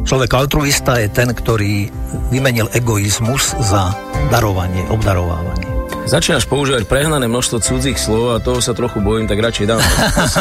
Človek 0.03 0.35
altruista 0.35 0.99
je 0.99 1.07
ten, 1.15 1.31
ktorý 1.31 1.95
vymenil 2.35 2.67
egoizmus 2.75 3.55
za 3.63 3.95
darovanie, 4.35 4.83
obdarovávanie. 4.91 5.71
Začínaš 6.11 6.51
používať 6.51 6.91
prehnané 6.91 7.31
množstvo 7.31 7.63
cudzích 7.63 8.03
slov 8.03 8.35
a 8.35 8.43
toho 8.43 8.59
sa 8.59 8.75
trochu 8.75 8.99
bojím, 8.99 9.31
tak 9.31 9.39
radšej 9.39 9.67
dám. 9.71 9.79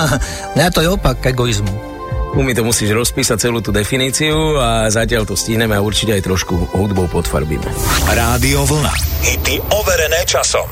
ne, 0.58 0.66
to 0.74 0.82
je 0.82 0.90
opak 0.90 1.22
egoizmu. 1.30 1.99
Mi 2.38 2.58
to 2.58 2.66
musíš 2.66 2.98
rozpísať 2.98 3.38
celú 3.46 3.62
tú 3.62 3.70
definíciu 3.70 4.58
a 4.58 4.90
zatiaľ 4.90 5.26
to 5.26 5.38
stíneme 5.38 5.78
a 5.78 5.86
určite 5.86 6.18
aj 6.18 6.26
trošku 6.26 6.56
hudbou 6.74 7.06
podfarbíme. 7.06 7.70
Rádio 8.10 8.66
Vlna. 8.66 8.94
Hity 9.22 9.62
overené 9.70 10.26
časom. 10.26 10.66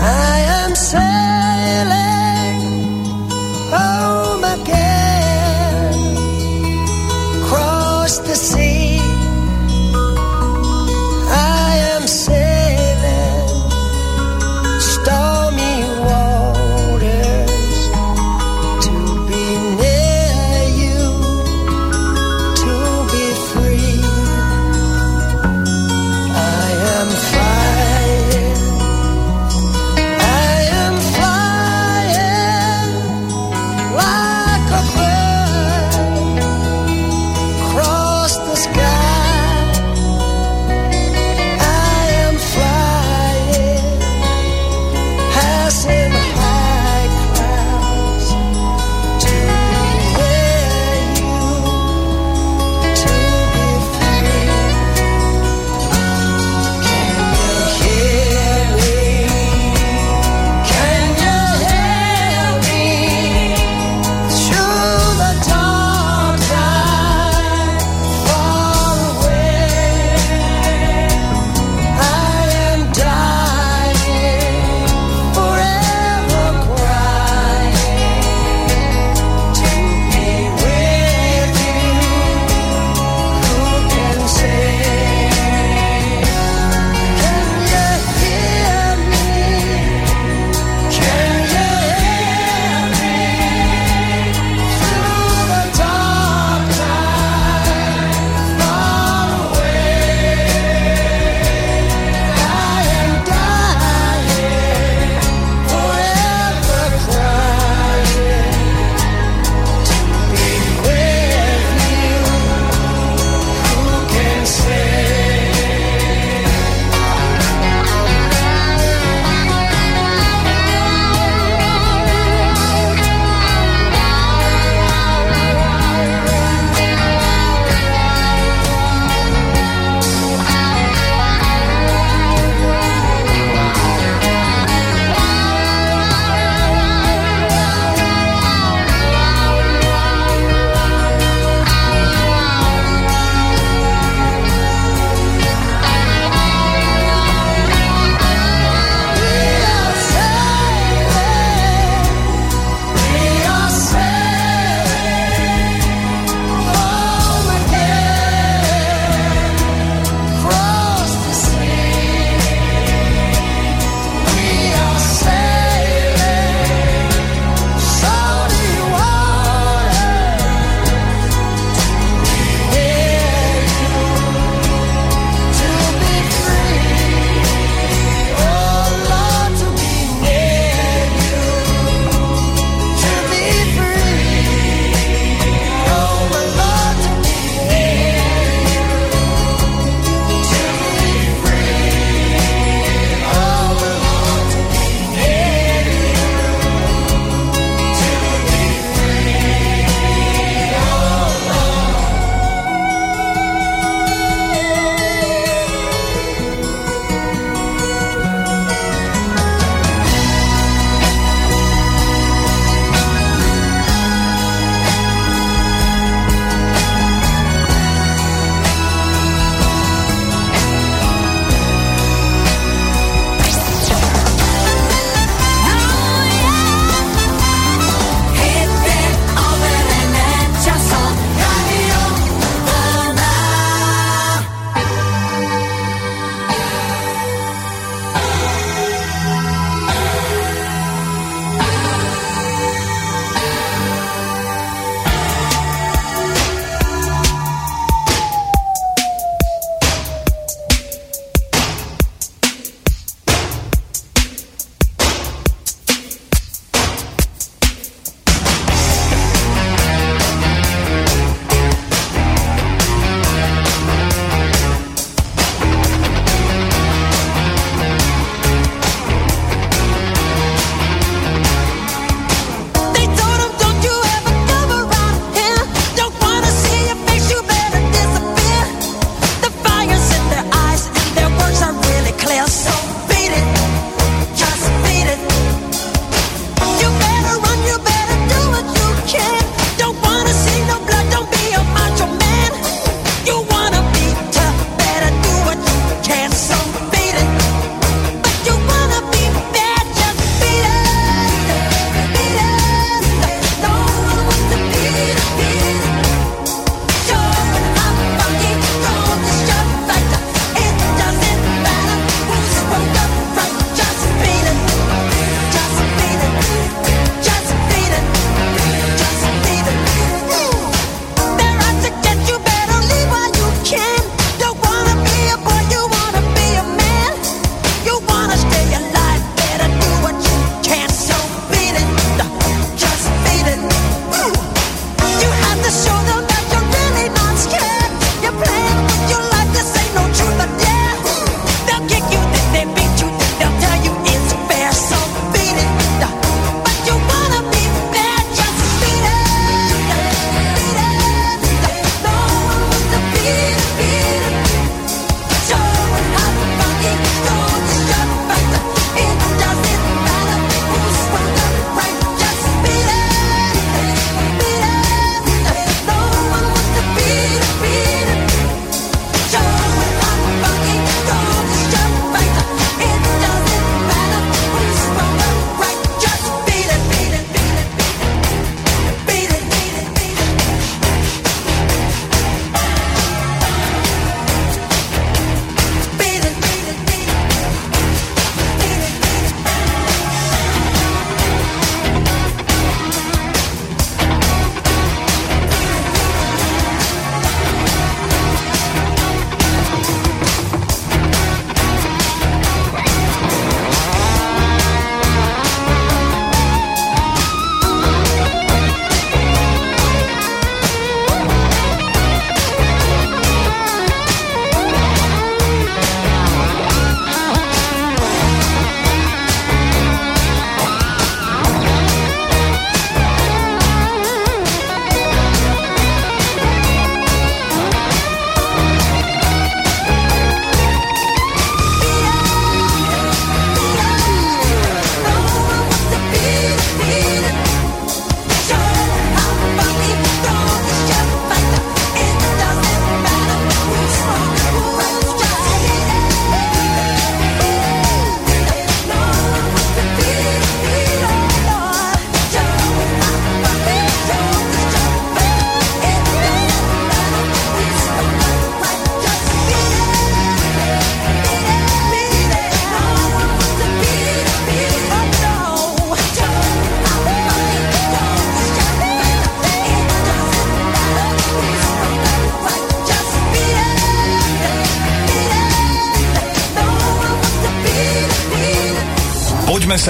I 0.00 0.40
am 0.64 0.72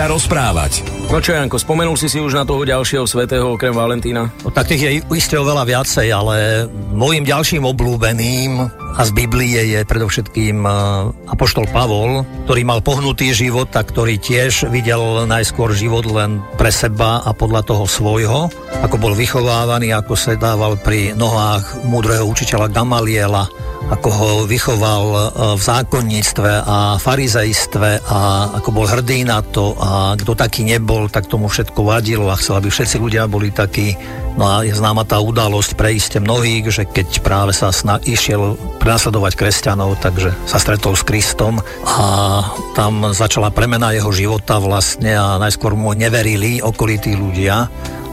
sa 0.00 0.08
rozprávať. 0.08 0.80
No 1.12 1.20
čo, 1.20 1.36
Janko, 1.36 1.60
spomenul 1.60 1.92
si 1.92 2.08
si 2.08 2.16
už 2.16 2.32
na 2.32 2.48
toho 2.48 2.64
ďalšieho 2.64 3.04
svetého 3.04 3.52
okrem 3.52 3.76
Valentína? 3.76 4.32
No, 4.40 4.48
tak 4.48 4.72
tých 4.72 4.80
je 4.80 4.90
isté 5.12 5.36
oveľa 5.36 5.68
viacej, 5.68 6.08
ale 6.08 6.64
môjim 6.96 7.20
ďalším 7.20 7.68
oblúbeným 7.68 8.64
a 8.96 9.00
z 9.04 9.10
Biblie 9.12 9.60
je 9.76 9.84
predovšetkým 9.84 10.64
e, 10.64 10.70
Apoštol 11.28 11.68
Pavol, 11.68 12.24
ktorý 12.48 12.62
mal 12.64 12.80
pohnutý 12.80 13.36
život 13.36 13.68
a 13.76 13.84
ktorý 13.84 14.16
tiež 14.16 14.72
videl 14.72 15.28
najskôr 15.28 15.76
život 15.76 16.08
len 16.08 16.40
pre 16.56 16.72
seba 16.72 17.20
a 17.20 17.36
podľa 17.36 17.68
toho 17.68 17.84
svojho, 17.84 18.48
ako 18.80 18.96
bol 18.96 19.12
vychovávaný, 19.12 19.92
ako 19.92 20.16
sedával 20.16 20.80
pri 20.80 21.12
nohách 21.12 21.84
múdreho 21.84 22.24
učiteľa 22.24 22.72
Gamaliela, 22.72 23.52
ako 23.90 24.09
ho 24.09 24.31
vychoval 24.46 25.05
e, 25.11 25.18
v 25.59 25.62
zákonníctve 25.62 26.50
a 26.62 26.96
farizejstve 27.03 28.07
a 28.07 28.20
ako 28.62 28.70
bol 28.70 28.87
hrdý 28.87 29.26
na 29.26 29.42
to 29.42 29.74
a 29.76 30.14
kto 30.14 30.38
taký 30.38 30.62
nebol, 30.62 31.11
tak 31.11 31.26
tomu 31.26 31.50
všetko 31.50 31.83
vadilo 31.83 32.31
a 32.31 32.38
chcel, 32.38 32.62
aby 32.62 32.70
všetci 32.70 32.96
ľudia 33.03 33.26
boli 33.26 33.50
takí. 33.50 33.98
No 34.38 34.46
a 34.46 34.62
je 34.62 34.70
známa 34.70 35.03
tá 35.03 35.18
udalosť 35.18 35.74
pre 35.74 35.90
iste 35.98 36.22
mnohých, 36.22 36.70
že 36.70 36.83
keď 36.87 37.18
práve 37.20 37.50
sa 37.50 37.74
sna- 37.74 37.98
išiel 37.98 38.55
prenasledovať 38.79 39.35
kresťanov, 39.35 39.98
takže 39.98 40.31
sa 40.46 40.62
stretol 40.62 40.94
s 40.94 41.03
Kristom 41.03 41.59
a 41.83 42.07
tam 42.79 43.11
začala 43.11 43.50
premena 43.50 43.90
jeho 43.90 44.14
života 44.14 44.62
vlastne 44.62 45.18
a 45.18 45.37
najskôr 45.42 45.74
mu 45.74 45.90
neverili 45.98 46.62
okolití 46.62 47.18
ľudia 47.18 47.66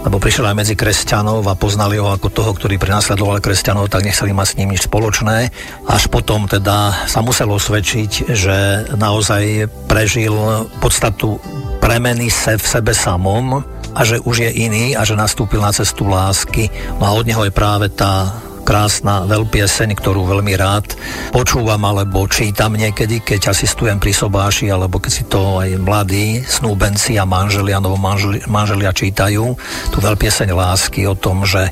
lebo 0.08 0.24
prišiel 0.24 0.48
aj 0.48 0.56
medzi 0.56 0.76
kresťanov 0.80 1.44
a 1.52 1.60
poznali 1.60 2.00
ho 2.00 2.08
ako 2.08 2.32
toho, 2.32 2.56
ktorý 2.56 2.80
prenasledoval 2.80 3.44
kresťanov, 3.44 3.92
tak 3.92 4.08
nechceli 4.08 4.32
mať 4.32 4.48
s 4.48 4.56
ním 4.56 4.72
nič 4.72 4.88
spoločné. 4.88 5.52
Až 5.84 6.08
potom 6.08 6.48
teda 6.48 6.96
sa 7.12 7.20
muselo 7.20 7.60
svedčiť, 7.60 8.32
že 8.32 8.88
naozaj 8.96 9.68
prežil 9.92 10.32
podstatu 10.80 11.44
premeny 11.84 12.32
se 12.32 12.56
v 12.56 12.64
sebe 12.64 12.96
samom 12.96 13.60
a 13.92 14.00
že 14.08 14.24
už 14.24 14.48
je 14.48 14.52
iný 14.64 14.96
a 14.96 15.04
že 15.04 15.20
nastúpil 15.20 15.60
na 15.60 15.76
cestu 15.76 16.08
lásky. 16.08 16.72
No 17.04 17.04
a 17.04 17.12
od 17.12 17.28
neho 17.28 17.44
je 17.44 17.52
práve 17.52 17.92
tá 17.92 18.32
krásna 18.68 19.24
veľpieseň, 19.24 19.96
ktorú 19.96 20.28
veľmi 20.28 20.52
rád 20.60 21.00
počúvam 21.32 21.80
alebo 21.88 22.28
čítam 22.28 22.76
niekedy, 22.76 23.24
keď 23.24 23.56
asistujem 23.56 23.96
pri 23.96 24.12
sobáši 24.12 24.68
alebo 24.68 25.00
keď 25.00 25.12
si 25.16 25.24
to 25.24 25.64
aj 25.64 25.80
mladí 25.80 26.44
snúbenci 26.44 27.16
a 27.16 27.24
manželia 27.24 27.80
alebo 27.80 27.96
manželia, 27.96 28.44
manželia 28.52 28.92
čítajú. 28.92 29.56
Tú 29.96 29.98
veľpieseň 30.04 30.52
lásky 30.52 31.08
o 31.08 31.16
tom, 31.16 31.48
že 31.48 31.72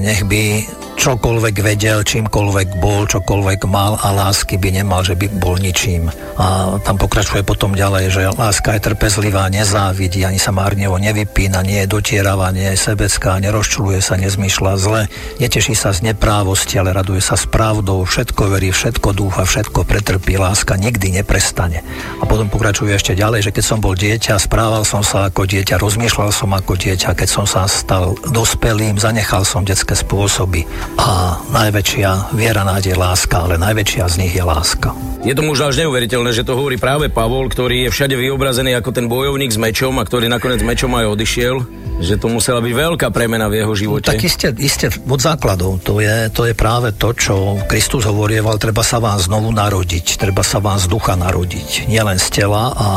nech 0.00 0.24
by 0.24 0.64
čokoľvek 0.94 1.56
vedel, 1.60 2.00
čímkoľvek 2.06 2.78
bol, 2.78 3.04
čokoľvek 3.04 3.60
mal 3.68 3.98
a 4.00 4.14
lásky 4.14 4.56
by 4.56 4.80
nemal, 4.80 5.02
že 5.02 5.18
by 5.18 5.26
bol 5.36 5.58
ničím. 5.58 6.08
A 6.38 6.78
tam 6.82 6.96
pokračuje 6.98 7.44
potom 7.46 7.74
ďalej, 7.74 8.10
že 8.10 8.22
láska 8.34 8.74
je 8.74 8.90
trpezlivá, 8.90 9.46
nezávidí, 9.50 10.26
ani 10.26 10.38
sa 10.40 10.50
márnevo 10.50 10.98
nevypína, 10.98 11.62
nie 11.62 11.84
je 11.84 11.90
dotieravá, 11.90 12.50
nie 12.50 12.74
je 12.74 12.78
sebecká, 12.78 13.38
nerozčuluje 13.38 14.00
sa, 14.02 14.18
nezmýšľa 14.18 14.72
zle, 14.80 15.02
neteší 15.38 15.74
sa 15.76 15.94
z 15.94 16.10
neprávosti, 16.10 16.78
ale 16.78 16.94
raduje 16.94 17.22
sa 17.22 17.38
s 17.38 17.46
pravdou, 17.46 18.02
všetko 18.02 18.54
verí, 18.54 18.70
všetko 18.70 19.14
dúfa, 19.14 19.46
všetko 19.46 19.86
pretrpí, 19.86 20.38
láska 20.38 20.74
nikdy 20.78 21.20
neprestane. 21.22 21.86
A 22.18 22.24
potom 22.26 22.50
pokračuje 22.50 22.94
ešte 22.94 23.14
ďalej, 23.14 23.50
že 23.50 23.54
keď 23.54 23.64
som 23.64 23.78
bol 23.78 23.94
dieťa, 23.94 24.40
správal 24.40 24.82
som 24.82 25.06
sa 25.06 25.30
ako 25.30 25.46
dieťa, 25.46 25.78
rozmýšľal 25.78 26.30
som 26.34 26.50
ako 26.54 26.74
dieťa, 26.78 27.14
keď 27.14 27.28
som 27.28 27.46
sa 27.46 27.66
stal 27.70 28.18
dospelým, 28.30 28.98
zanechal 28.98 29.46
som 29.46 29.62
detské 29.62 29.94
spôsoby 29.94 30.66
a 30.98 31.40
najväčšia 31.50 32.34
viera, 32.36 32.62
nádej, 32.64 32.96
láska, 32.96 33.44
ale 33.44 33.60
najväčšia 33.60 34.04
z 34.08 34.16
nich 34.20 34.34
je 34.34 34.44
láska. 34.44 34.92
Je 35.24 35.32
to 35.32 35.40
už 35.40 35.72
až 35.72 35.80
neuveriteľné, 35.84 36.36
že 36.36 36.44
to 36.44 36.52
hovorí 36.52 36.76
práve 36.76 37.08
Pavol, 37.08 37.48
ktorý 37.48 37.88
je 37.88 37.94
všade 37.94 38.12
vyobrazený 38.12 38.76
ako 38.76 38.90
ten 38.92 39.08
bojovník 39.08 39.52
s 39.52 39.58
mečom 39.60 39.96
a 39.96 40.04
ktorý 40.04 40.28
nakoniec 40.28 40.60
mečom 40.60 40.92
aj 40.92 41.08
odišiel 41.16 41.56
že 41.94 42.18
to 42.18 42.26
musela 42.26 42.58
byť 42.58 42.74
veľká 42.74 43.08
premena 43.14 43.46
v 43.46 43.62
jeho 43.62 43.74
živote. 43.74 44.10
No, 44.10 44.18
tak 44.18 44.26
iste, 44.26 44.50
iste 44.58 44.90
od 44.90 45.20
základov. 45.20 45.78
To 45.86 46.02
je, 46.02 46.26
to 46.34 46.50
je 46.50 46.54
práve 46.56 46.90
to, 46.90 47.14
čo 47.14 47.54
Kristus 47.70 48.02
hovorieval, 48.08 48.58
treba 48.58 48.82
sa 48.82 48.98
vám 48.98 49.22
znovu 49.22 49.54
narodiť, 49.54 50.18
treba 50.18 50.42
sa 50.42 50.58
vám 50.58 50.82
z 50.82 50.90
ducha 50.90 51.14
narodiť. 51.14 51.86
Nielen 51.86 52.18
z 52.18 52.42
tela 52.42 52.74
a 52.74 52.88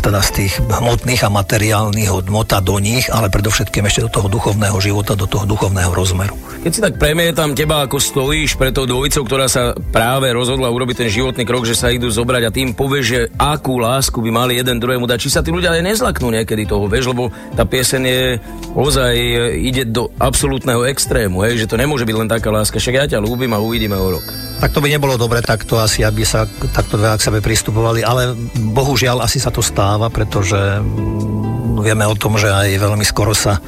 teda 0.00 0.24
z 0.24 0.30
tých 0.42 0.54
hmotných 0.64 1.22
a 1.22 1.30
materiálnych 1.30 2.08
hodnot 2.08 2.50
a 2.56 2.64
do 2.64 2.80
nich, 2.80 3.06
ale 3.12 3.28
predovšetkým 3.28 3.84
ešte 3.86 4.08
do 4.08 4.10
toho 4.10 4.32
duchovného 4.32 4.74
života, 4.80 5.12
do 5.12 5.28
toho 5.28 5.44
duchovného 5.44 5.92
rozmeru. 5.92 6.34
Keď 6.64 6.70
si 6.72 6.80
tak 6.80 6.96
premietam 7.30 7.54
teba, 7.54 7.86
ako 7.86 8.02
stojíš 8.02 8.58
pre 8.58 8.74
tou 8.74 8.90
dvojicou, 8.90 9.22
ktorá 9.22 9.46
sa 9.46 9.70
práve 9.94 10.34
rozhodla 10.34 10.66
urobiť 10.66 11.06
ten 11.06 11.10
životný 11.14 11.46
krok, 11.46 11.62
že 11.62 11.78
sa 11.78 11.94
idú 11.94 12.10
zobrať 12.10 12.42
a 12.42 12.50
tým 12.50 12.74
povie, 12.74 13.06
že 13.06 13.30
akú 13.38 13.78
lásku 13.78 14.18
by 14.18 14.34
mali 14.34 14.58
jeden 14.58 14.82
druhému 14.82 15.06
dať. 15.06 15.18
Či 15.22 15.38
sa 15.38 15.38
tí 15.38 15.54
ľudia 15.54 15.70
aj 15.70 15.86
nezlaknú 15.94 16.26
niekedy 16.26 16.66
toho, 16.66 16.90
vieš, 16.90 17.14
lebo 17.14 17.30
tá 17.54 17.62
piesen 17.62 18.02
je 18.02 18.42
ozaj 18.74 19.14
e, 19.14 19.62
ide 19.62 19.86
do 19.86 20.10
absolútneho 20.18 20.82
extrému, 20.90 21.46
hej, 21.46 21.62
že 21.62 21.70
to 21.70 21.78
nemôže 21.78 22.02
byť 22.02 22.16
len 22.18 22.26
taká 22.26 22.50
láska, 22.50 22.82
však 22.82 22.98
ja 22.98 23.06
ťa 23.14 23.22
ľúbim 23.22 23.54
a 23.54 23.62
uvidíme 23.62 23.94
o 23.94 24.18
rok. 24.18 24.26
Tak 24.58 24.74
to 24.74 24.82
by 24.82 24.90
nebolo 24.90 25.14
dobre 25.14 25.38
takto 25.38 25.78
asi, 25.78 26.02
aby 26.02 26.26
sa 26.26 26.50
takto 26.74 26.98
dva 26.98 27.14
k 27.14 27.30
sebe 27.30 27.38
pristupovali, 27.38 28.02
ale 28.02 28.34
bohužiaľ 28.74 29.22
asi 29.22 29.38
sa 29.38 29.54
to 29.54 29.62
stáva, 29.62 30.10
pretože 30.10 30.58
mm, 30.58 31.78
vieme 31.78 32.10
o 32.10 32.18
tom, 32.18 32.34
že 32.42 32.50
aj 32.50 32.74
veľmi 32.74 33.06
skoro 33.06 33.38
sa 33.38 33.62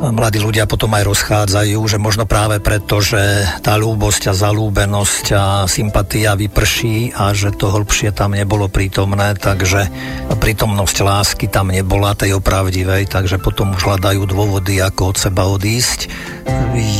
mladí 0.00 0.38
ľudia 0.42 0.68
potom 0.68 0.92
aj 0.92 1.08
rozchádzajú, 1.08 1.78
že 1.88 1.96
možno 1.96 2.28
práve 2.28 2.60
preto, 2.60 3.00
že 3.00 3.18
tá 3.64 3.76
ľúbosť 3.80 4.28
a 4.30 4.32
zalúbenosť 4.36 5.26
a 5.32 5.44
sympatia 5.64 6.36
vyprší 6.36 7.16
a 7.16 7.32
že 7.32 7.54
to 7.54 7.72
hĺbšie 7.72 8.12
tam 8.12 8.36
nebolo 8.36 8.68
prítomné, 8.68 9.36
takže 9.36 9.88
prítomnosť 10.36 10.96
lásky 11.00 11.46
tam 11.48 11.72
nebola, 11.72 12.12
tej 12.12 12.36
opravdivej, 12.36 13.08
takže 13.08 13.40
potom 13.40 13.72
už 13.72 13.82
hľadajú 13.88 14.28
dôvody, 14.28 14.84
ako 14.84 15.12
od 15.12 15.16
seba 15.16 15.48
odísť. 15.48 16.12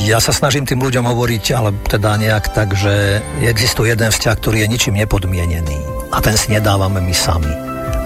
Ja 0.09 0.19
sa 0.19 0.33
snažím 0.33 0.65
tým 0.65 0.81
ľuďom 0.81 1.05
hovoriť, 1.05 1.45
ale 1.53 1.77
teda 1.87 2.17
nejak 2.17 2.57
tak, 2.57 2.73
že 2.73 3.21
existuje 3.45 3.93
jeden 3.93 4.09
vzťah, 4.09 4.37
ktorý 4.41 4.65
je 4.65 4.73
ničím 4.73 4.95
nepodmienený 4.97 5.79
a 6.13 6.19
ten 6.25 6.39
si 6.39 6.49
nedávame 6.55 7.03
my 7.03 7.15
sami. 7.15 7.53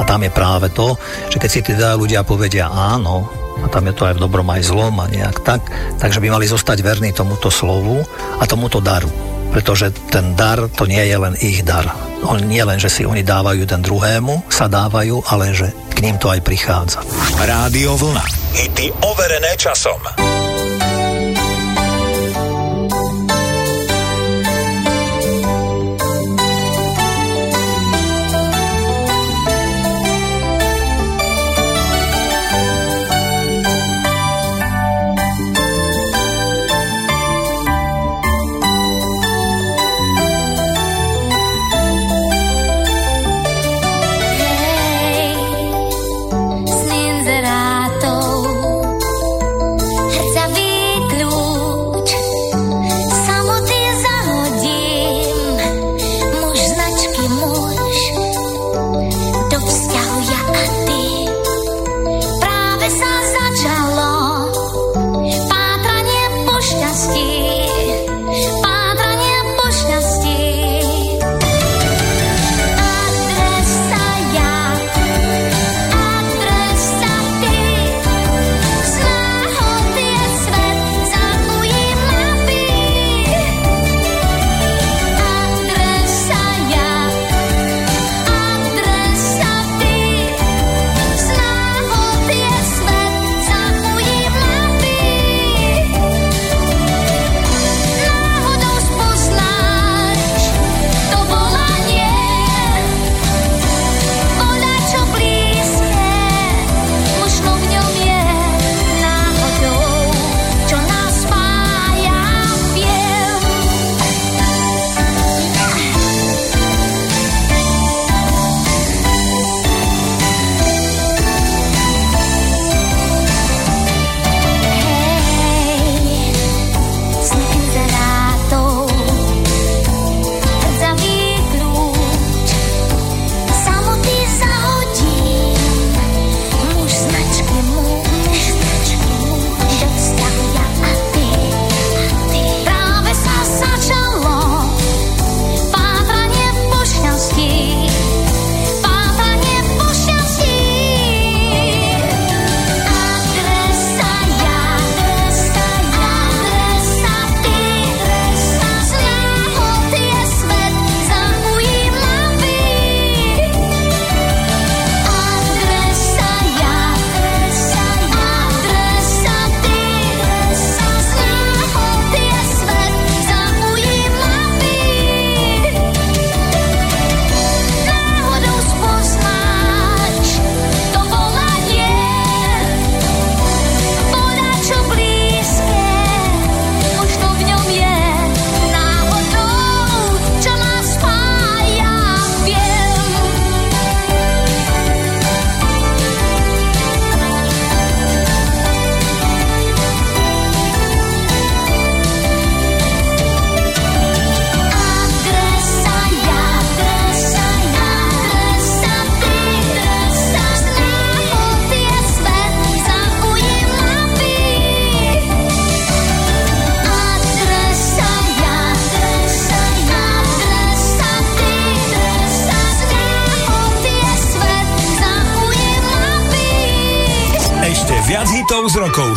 A 0.01 0.03
tam 0.09 0.25
je 0.25 0.33
práve 0.33 0.73
to, 0.73 0.97
že 1.29 1.37
keď 1.37 1.51
si 1.51 1.61
teda 1.61 1.89
ľudia 1.93 2.25
povedia 2.25 2.73
áno, 2.73 3.29
a 3.63 3.67
tam 3.69 3.87
je 3.89 3.95
to 3.95 4.07
aj 4.09 4.17
v 4.17 4.23
dobrom, 4.23 4.49
aj 4.51 4.67
zlom 4.67 4.97
a 5.01 5.07
nejak 5.11 5.45
tak, 5.45 5.63
takže 6.01 6.21
by 6.21 6.29
mali 6.33 6.47
zostať 6.49 6.81
verní 6.81 7.11
tomuto 7.13 7.53
slovu 7.53 8.01
a 8.41 8.45
tomuto 8.49 8.81
daru. 8.81 9.11
Pretože 9.51 9.91
ten 10.15 10.39
dar, 10.39 10.71
to 10.71 10.87
nie 10.87 11.03
je 11.03 11.17
len 11.19 11.35
ich 11.43 11.67
dar. 11.67 11.91
On 12.23 12.39
nie 12.39 12.63
len, 12.63 12.79
že 12.79 12.93
si 12.93 13.03
oni 13.03 13.27
dávajú 13.27 13.67
ten 13.67 13.83
druhému, 13.83 14.47
sa 14.47 14.71
dávajú, 14.71 15.27
ale 15.27 15.51
že 15.51 15.75
k 15.91 16.07
ním 16.07 16.17
to 16.23 16.31
aj 16.31 16.41
prichádza. 16.47 17.03
Rádio 17.43 17.99
Vlna. 17.99 18.25
Hity 18.55 18.95
overené 19.03 19.59
časom. 19.59 19.99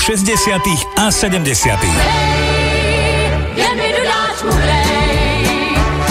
60. 0.03 0.99
a 0.99 1.07
70. 1.07 1.79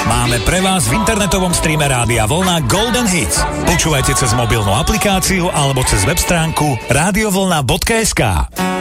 Máme 0.09 0.41
pre 0.49 0.65
vás 0.65 0.89
v 0.89 0.97
internetovom 0.97 1.53
streame 1.53 1.85
Rádia 1.93 2.25
Vlna 2.25 2.65
Golden 2.73 3.05
Hits. 3.05 3.45
Počúvajte 3.69 4.17
cez 4.17 4.33
mobilnú 4.33 4.73
aplikáciu 4.73 5.53
alebo 5.53 5.85
cez 5.85 6.09
web 6.09 6.17
stránku 6.17 6.73
radiovlna.sk. 6.89 8.72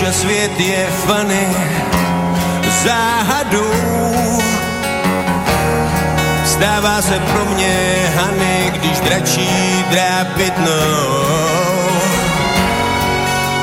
že 0.00 0.12
svět 0.12 0.60
je 0.60 0.86
fany 1.06 1.46
záhadou. 2.84 3.72
Stává 6.44 7.02
se 7.02 7.18
pro 7.18 7.44
mě 7.44 7.76
Hany, 8.16 8.72
když 8.74 9.00
dračí 9.00 9.84
drápit 9.90 10.58
nou. 10.58 11.90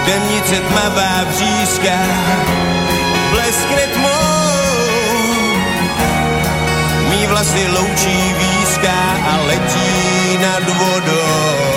Temnice 0.05 0.55
tmavá 0.55 1.25
břízka, 1.29 1.97
bleskne 3.31 3.81
tmou. 3.93 4.77
Mí 7.09 7.27
vlasy 7.27 7.67
loučí 7.67 8.35
výzka 8.39 8.97
a 9.31 9.37
letí 9.47 10.37
nad 10.41 10.69
vodou. 10.69 11.76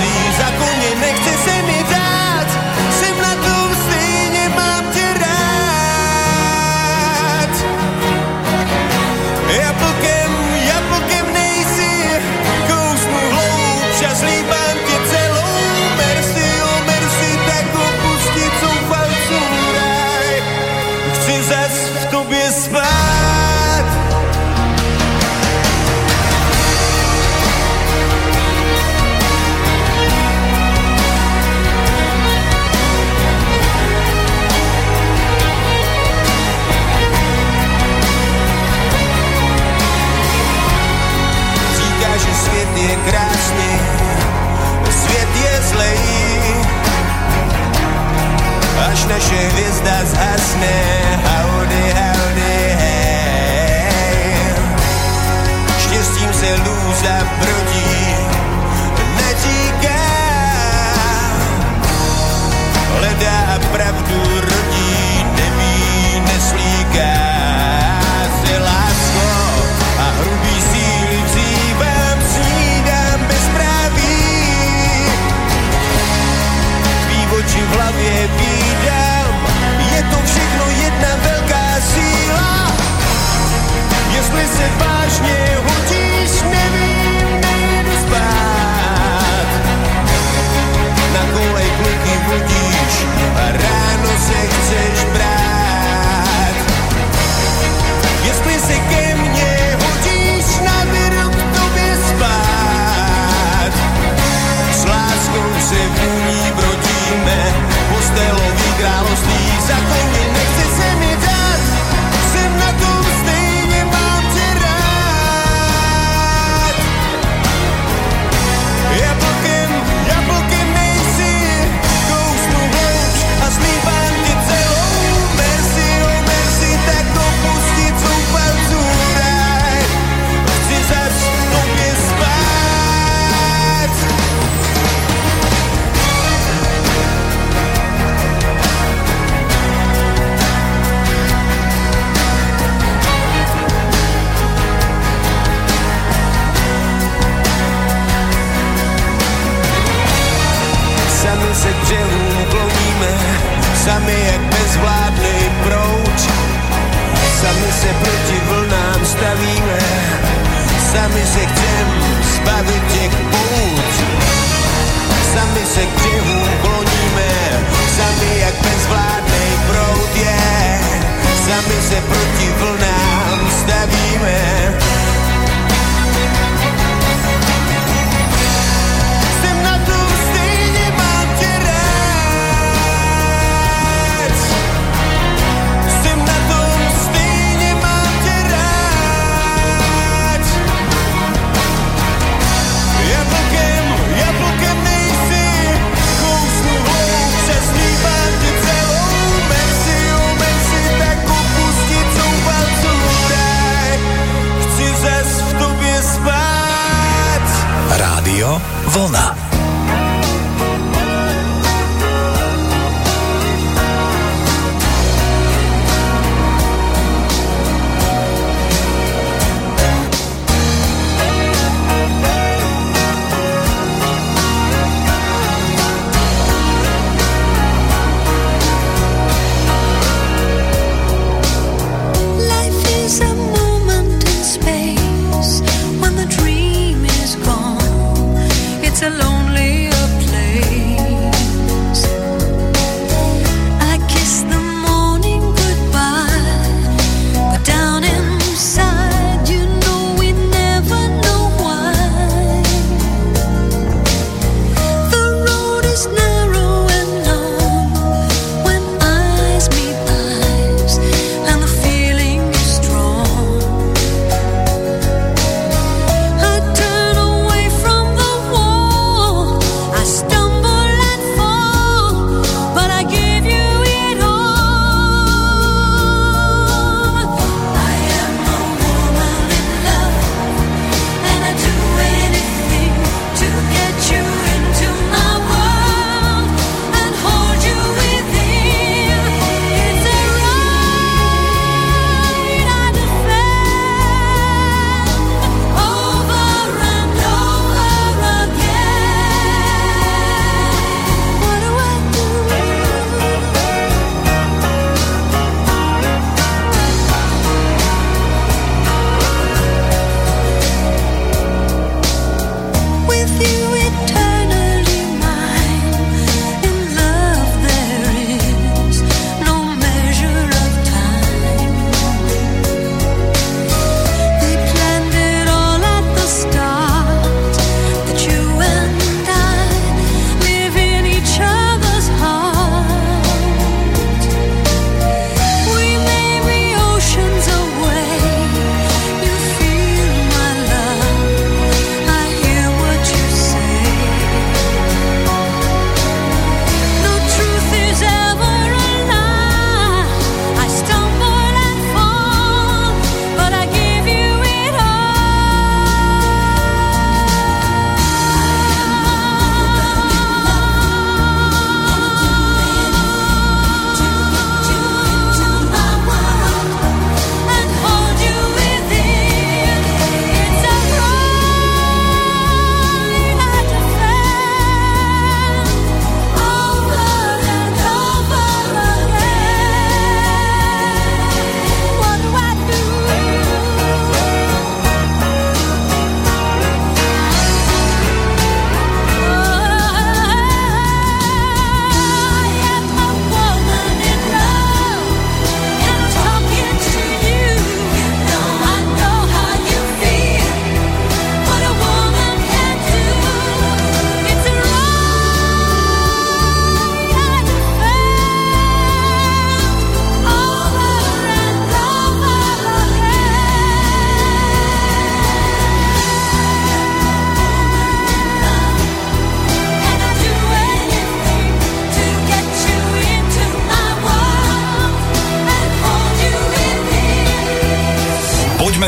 Vlna. 208.91 209.40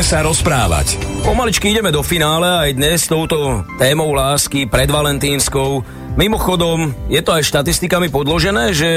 Sa 0.04 0.20
rozprávať. 0.20 1.00
Pomaličky 1.24 1.72
ideme 1.72 1.88
do 1.88 2.04
finále 2.04 2.44
aj 2.44 2.70
dnes 2.76 3.08
touto 3.08 3.64
témou 3.80 4.12
lásky 4.12 4.68
predvalentínskou. 4.68 5.80
Mimochodom, 6.14 6.94
je 7.10 7.18
to 7.26 7.34
aj 7.34 7.42
štatistikami 7.42 8.06
podložené, 8.06 8.70
že 8.70 8.90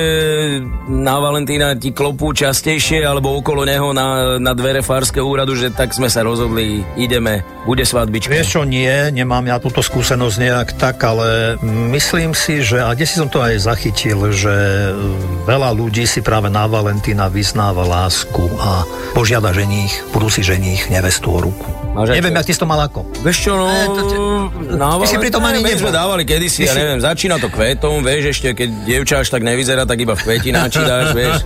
na 0.86 1.18
Valentína 1.18 1.74
ti 1.74 1.90
klopú 1.90 2.30
častejšie 2.30 3.02
alebo 3.02 3.42
okolo 3.42 3.66
neho 3.66 3.90
na, 3.90 4.38
na 4.38 4.54
dvere 4.54 4.86
Farského 4.86 5.26
úradu, 5.26 5.58
že 5.58 5.74
tak 5.74 5.98
sme 5.98 6.14
sa 6.14 6.22
rozhodli, 6.22 6.86
ideme, 6.94 7.42
bude 7.66 7.82
svadbička. 7.82 8.30
Vieš 8.30 8.62
čo, 8.62 8.70
nie, 8.70 9.10
nemám 9.10 9.50
ja 9.50 9.58
túto 9.58 9.82
skúsenosť 9.82 10.38
nejak 10.38 10.70
tak, 10.78 11.02
ale 11.02 11.58
myslím 11.90 12.38
si, 12.38 12.62
že, 12.62 12.86
a 12.86 12.94
kde 12.94 13.10
si 13.10 13.18
som 13.18 13.34
to 13.34 13.42
aj 13.42 13.66
zachytil, 13.66 14.30
že 14.30 14.94
veľa 15.50 15.74
ľudí 15.74 16.06
si 16.06 16.22
práve 16.22 16.54
na 16.54 16.70
Valentína 16.70 17.34
vyznáva 17.34 17.82
lásku 17.82 18.46
a 18.62 18.86
požiada 19.18 19.50
ženích, 19.58 20.14
budúci 20.14 20.46
ženích 20.46 20.94
nevestu 20.94 21.34
o 21.34 21.42
ruku. 21.50 21.66
Neviem, 21.98 22.38
jak 22.38 22.46
ty 22.46 22.54
si 22.54 22.62
to 22.62 22.70
mal 22.70 22.78
ako. 22.78 23.10
Vieš 23.26 23.38
čo, 23.42 23.58
no... 23.58 23.66
E, 23.66 23.90
to, 23.90 24.02
to, 24.06 24.16
no 24.78 25.02
ty 25.02 25.10
si 25.10 25.18
pri 25.18 25.34
tom 25.34 25.42
ani 25.42 25.66
neviem, 25.66 25.82
dávali 25.82 26.30
kedysi, 26.30 26.70
ja 26.70 26.78
neviem, 26.78 27.02
začína 27.08 27.40
to 27.40 27.48
kvetom, 27.48 28.04
vieš, 28.04 28.36
ešte 28.36 28.52
keď 28.52 28.70
dievča 28.84 29.16
až 29.24 29.32
tak 29.32 29.40
nevyzerá, 29.48 29.88
tak 29.88 30.04
iba 30.04 30.12
v 30.12 30.22
kvetináči 30.28 30.84
dáš, 30.84 31.16
vieš. 31.16 31.40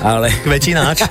Ale... 0.00 0.32
Kvetináč? 0.48 1.04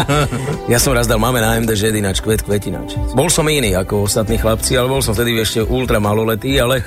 ja 0.72 0.78
som 0.80 0.96
raz 0.96 1.04
dal 1.04 1.20
máme 1.20 1.44
na 1.44 1.60
MD 1.60 1.76
žedináč, 1.76 2.24
kvet, 2.24 2.40
kvetináč. 2.40 2.96
Bol 3.12 3.28
som 3.28 3.44
iný 3.44 3.76
ako 3.76 4.08
ostatní 4.08 4.40
chlapci, 4.40 4.80
ale 4.80 4.88
bol 4.88 5.04
som 5.04 5.12
vtedy 5.12 5.36
ešte 5.36 5.60
ultra 5.60 6.00
maloletý, 6.00 6.56
ale 6.56 6.80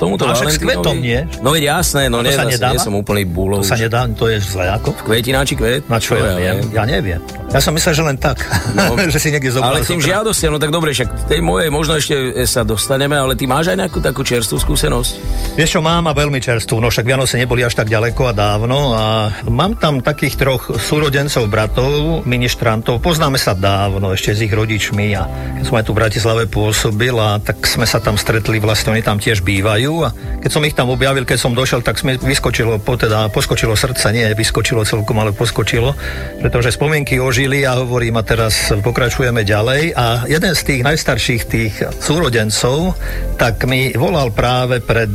tomuto 0.00 0.24
Ale 0.24 0.48
s 0.48 0.56
kvetom, 0.56 0.96
nie? 0.96 1.20
No 1.44 1.52
veď 1.52 1.76
jasné, 1.76 2.08
no, 2.08 2.24
nie, 2.24 2.32
nie 2.32 2.80
som 2.80 2.96
úplný 2.96 3.28
bulov. 3.28 3.60
To 3.60 3.68
sa 3.68 3.76
nedá, 3.76 4.08
to 4.16 4.32
je 4.32 4.40
zle 4.40 4.64
ako? 4.64 4.96
V 5.04 5.12
kvetináči 5.12 5.54
kvet? 5.58 5.84
Na 5.92 6.00
čo, 6.00 6.16
ja, 6.16 6.40
ja, 6.40 6.52
ja 6.64 6.82
neviem. 6.88 7.20
Ja 7.52 7.60
som 7.60 7.70
myslel, 7.76 7.94
že 7.94 8.02
len 8.02 8.16
tak, 8.18 8.42
no, 8.72 8.96
že 9.14 9.18
si 9.20 9.28
niekde 9.30 9.52
zobral. 9.52 9.78
Ale 9.78 9.86
tým 9.86 10.00
žiadostiam, 10.00 10.56
no 10.56 10.58
tak 10.58 10.72
dobre, 10.72 10.96
však 10.96 11.28
tej 11.28 11.44
mojej 11.44 11.68
možno 11.68 11.94
ešte 12.00 12.16
sa 12.48 12.64
dostaneme, 12.64 13.14
ale 13.14 13.36
ty 13.36 13.44
máš 13.46 13.70
aj 13.70 13.84
nejakú 13.84 14.00
takú 14.00 14.26
čerstvú 14.26 14.58
skúsenosť? 14.58 15.12
Vieš 15.54 15.73
čo, 15.74 15.82
mám 15.82 16.06
a 16.06 16.14
veľmi 16.14 16.38
čerstvú, 16.38 16.78
no 16.78 16.86
však 16.86 17.02
Vianoce 17.02 17.34
neboli 17.34 17.66
až 17.66 17.74
tak 17.74 17.90
ďaleko 17.90 18.30
a 18.30 18.36
dávno 18.38 18.94
a 18.94 19.26
mám 19.50 19.74
tam 19.74 19.98
takých 19.98 20.38
troch 20.38 20.70
súrodencov, 20.78 21.50
bratov, 21.50 22.22
ministrantov, 22.22 23.02
poznáme 23.02 23.42
sa 23.42 23.58
dávno 23.58 24.14
ešte 24.14 24.38
s 24.38 24.46
ich 24.46 24.54
rodičmi 24.54 25.18
a 25.18 25.26
keď 25.58 25.64
som 25.66 25.74
aj 25.74 25.82
tu 25.82 25.90
v 25.90 25.98
Bratislave 25.98 26.42
pôsobil 26.46 27.10
a 27.18 27.42
tak 27.42 27.66
sme 27.66 27.90
sa 27.90 27.98
tam 27.98 28.14
stretli, 28.14 28.62
vlastne 28.62 28.94
oni 28.94 29.02
tam 29.02 29.18
tiež 29.18 29.42
bývajú 29.42 29.92
a 30.06 30.14
keď 30.14 30.50
som 30.54 30.62
ich 30.62 30.78
tam 30.78 30.94
objavil, 30.94 31.26
keď 31.26 31.42
som 31.42 31.58
došiel, 31.58 31.82
tak 31.82 31.98
sme 31.98 32.22
vyskočilo, 32.22 32.78
po, 32.78 32.94
teda 32.94 33.26
poskočilo 33.34 33.74
srdce, 33.74 34.14
nie 34.14 34.30
vyskočilo 34.30 34.86
celkom, 34.86 35.18
ale 35.18 35.34
poskočilo, 35.34 35.90
pretože 36.38 36.70
spomienky 36.70 37.18
ožili 37.18 37.66
a 37.66 37.82
hovorím 37.82 38.14
a 38.14 38.22
teraz 38.22 38.70
pokračujeme 38.78 39.42
ďalej. 39.42 39.90
A 39.98 40.22
jeden 40.30 40.54
z 40.54 40.62
tých 40.62 40.86
najstarších 40.86 41.42
tých 41.50 41.74
súrodencov 41.98 42.94
tak 43.42 43.66
mi 43.66 43.90
volal 43.98 44.30
práve 44.30 44.78
pred 44.78 45.10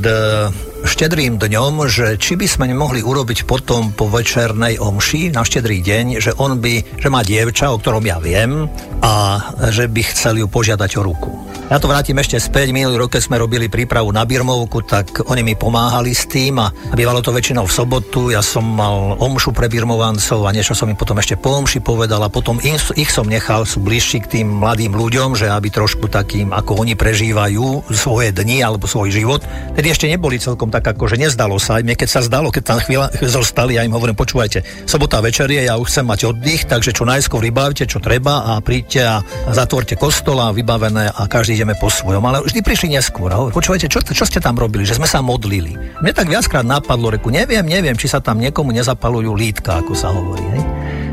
štedrým 0.83 1.39
dňom, 1.39 1.87
že 1.87 2.15
či 2.19 2.35
by 2.39 2.47
sme 2.47 2.65
nemohli 2.69 3.03
urobiť 3.03 3.47
potom 3.47 3.91
po 3.91 4.07
večernej 4.07 4.79
omši 4.79 5.31
na 5.31 5.43
štedrý 5.43 5.83
deň, 5.83 6.05
že 6.19 6.31
on 6.39 6.59
by, 6.59 6.99
že 6.99 7.07
má 7.11 7.23
dievča, 7.23 7.71
o 7.71 7.79
ktorom 7.79 8.03
ja 8.03 8.19
viem 8.19 8.67
a 9.03 9.39
že 9.71 9.87
by 9.87 10.01
chcel 10.11 10.39
ju 10.39 10.47
požiadať 10.47 10.91
o 10.99 11.01
ruku. 11.03 11.31
Ja 11.69 11.77
to 11.77 11.85
vrátim 11.85 12.17
ešte 12.17 12.41
späť. 12.41 12.73
Minulý 12.73 12.97
rok, 12.97 13.13
keď 13.13 13.29
sme 13.29 13.37
robili 13.37 13.69
prípravu 13.69 14.09
na 14.09 14.25
Birmovku, 14.25 14.81
tak 14.89 15.21
oni 15.29 15.45
mi 15.45 15.53
pomáhali 15.53 16.17
s 16.17 16.25
tým 16.25 16.57
a 16.57 16.73
bývalo 16.97 17.21
to 17.21 17.29
väčšinou 17.29 17.69
v 17.69 17.75
sobotu. 17.77 18.33
Ja 18.33 18.41
som 18.41 18.65
mal 18.65 19.13
omšu 19.21 19.53
pre 19.53 19.69
Birmovancov 19.69 20.49
a 20.49 20.53
niečo 20.55 20.73
som 20.73 20.89
im 20.89 20.97
potom 20.97 21.21
ešte 21.21 21.37
po 21.37 21.61
omši 21.61 21.85
povedal 21.85 22.25
a 22.25 22.33
potom 22.33 22.57
ich, 22.65 23.13
som 23.13 23.29
nechal, 23.29 23.69
sú 23.69 23.85
bližší 23.85 24.25
k 24.25 24.41
tým 24.41 24.49
mladým 24.49 24.97
ľuďom, 24.97 25.37
že 25.37 25.45
aby 25.45 25.69
trošku 25.69 26.09
takým, 26.09 26.49
ako 26.57 26.81
oni 26.81 26.97
prežívajú 26.97 27.85
svoje 27.93 28.33
dni 28.33 28.65
alebo 28.65 28.89
svoj 28.89 29.13
život. 29.13 29.45
Tedy 29.77 29.93
ešte 29.93 30.09
neboli 30.09 30.41
celkom 30.41 30.68
tak, 30.69 30.85
ako 30.85 31.09
že 31.09 31.17
nezdalo 31.17 31.57
sa. 31.57 31.81
Mne 31.81 31.97
keď 31.97 32.09
sa 32.09 32.21
zdalo, 32.25 32.53
keď 32.53 32.63
tam 32.63 32.79
chvíľa 32.81 33.11
zostali, 33.37 33.75
ja 33.77 33.85
im 33.85 33.93
hovorím, 33.93 34.17
počúvajte, 34.17 34.87
sobota 34.89 35.19
večer 35.19 35.49
je, 35.49 35.65
ja 35.67 35.75
už 35.75 35.89
chcem 35.89 36.05
mať 36.05 36.19
oddych, 36.29 36.65
takže 36.69 36.95
čo 36.95 37.03
najskôr 37.05 37.43
vybavte, 37.43 37.85
čo 37.89 38.01
treba 38.01 38.55
a 38.55 38.63
príďte 38.63 39.01
a 39.03 39.15
zatvorte 39.51 39.97
kostola 39.97 40.53
vybavené 40.53 41.11
a 41.11 41.25
každý 41.25 41.59
ideme 41.59 41.75
po 41.77 41.91
svojom, 41.91 42.21
ale 42.23 42.45
vždy 42.45 42.59
prišli 42.61 42.95
neskôr. 42.95 43.33
Hovorí, 43.33 43.53
počúvajte, 43.53 43.89
čo, 43.89 43.99
čo 44.01 44.25
ste 44.25 44.39
tam 44.39 44.57
robili? 44.57 44.85
Že 44.85 45.01
sme 45.01 45.07
sa 45.09 45.19
modlili. 45.19 45.75
Mne 46.01 46.13
tak 46.13 46.31
viackrát 46.31 46.63
napadlo, 46.63 47.11
reku, 47.13 47.33
neviem, 47.33 47.65
neviem, 47.65 47.97
či 47.97 48.07
sa 48.07 48.21
tam 48.21 48.39
niekomu 48.39 48.71
nezapalujú 48.73 49.33
lítka, 49.33 49.81
ako 49.81 49.93
sa 49.97 50.13
hovorí. 50.13 50.45
Hej? 50.55 50.63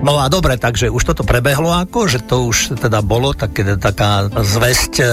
No 0.04 0.20
a 0.20 0.28
dobre, 0.28 0.61
takže 0.61 0.92
už 0.92 1.02
toto 1.02 1.24
prebehlo 1.24 1.72
ako, 1.72 2.07
že 2.07 2.20
to 2.20 2.46
už 2.52 2.76
teda 2.76 3.00
bolo 3.00 3.32
tak, 3.32 3.57
taká 3.80 4.28
zväzť 4.28 4.94
e, 5.00 5.07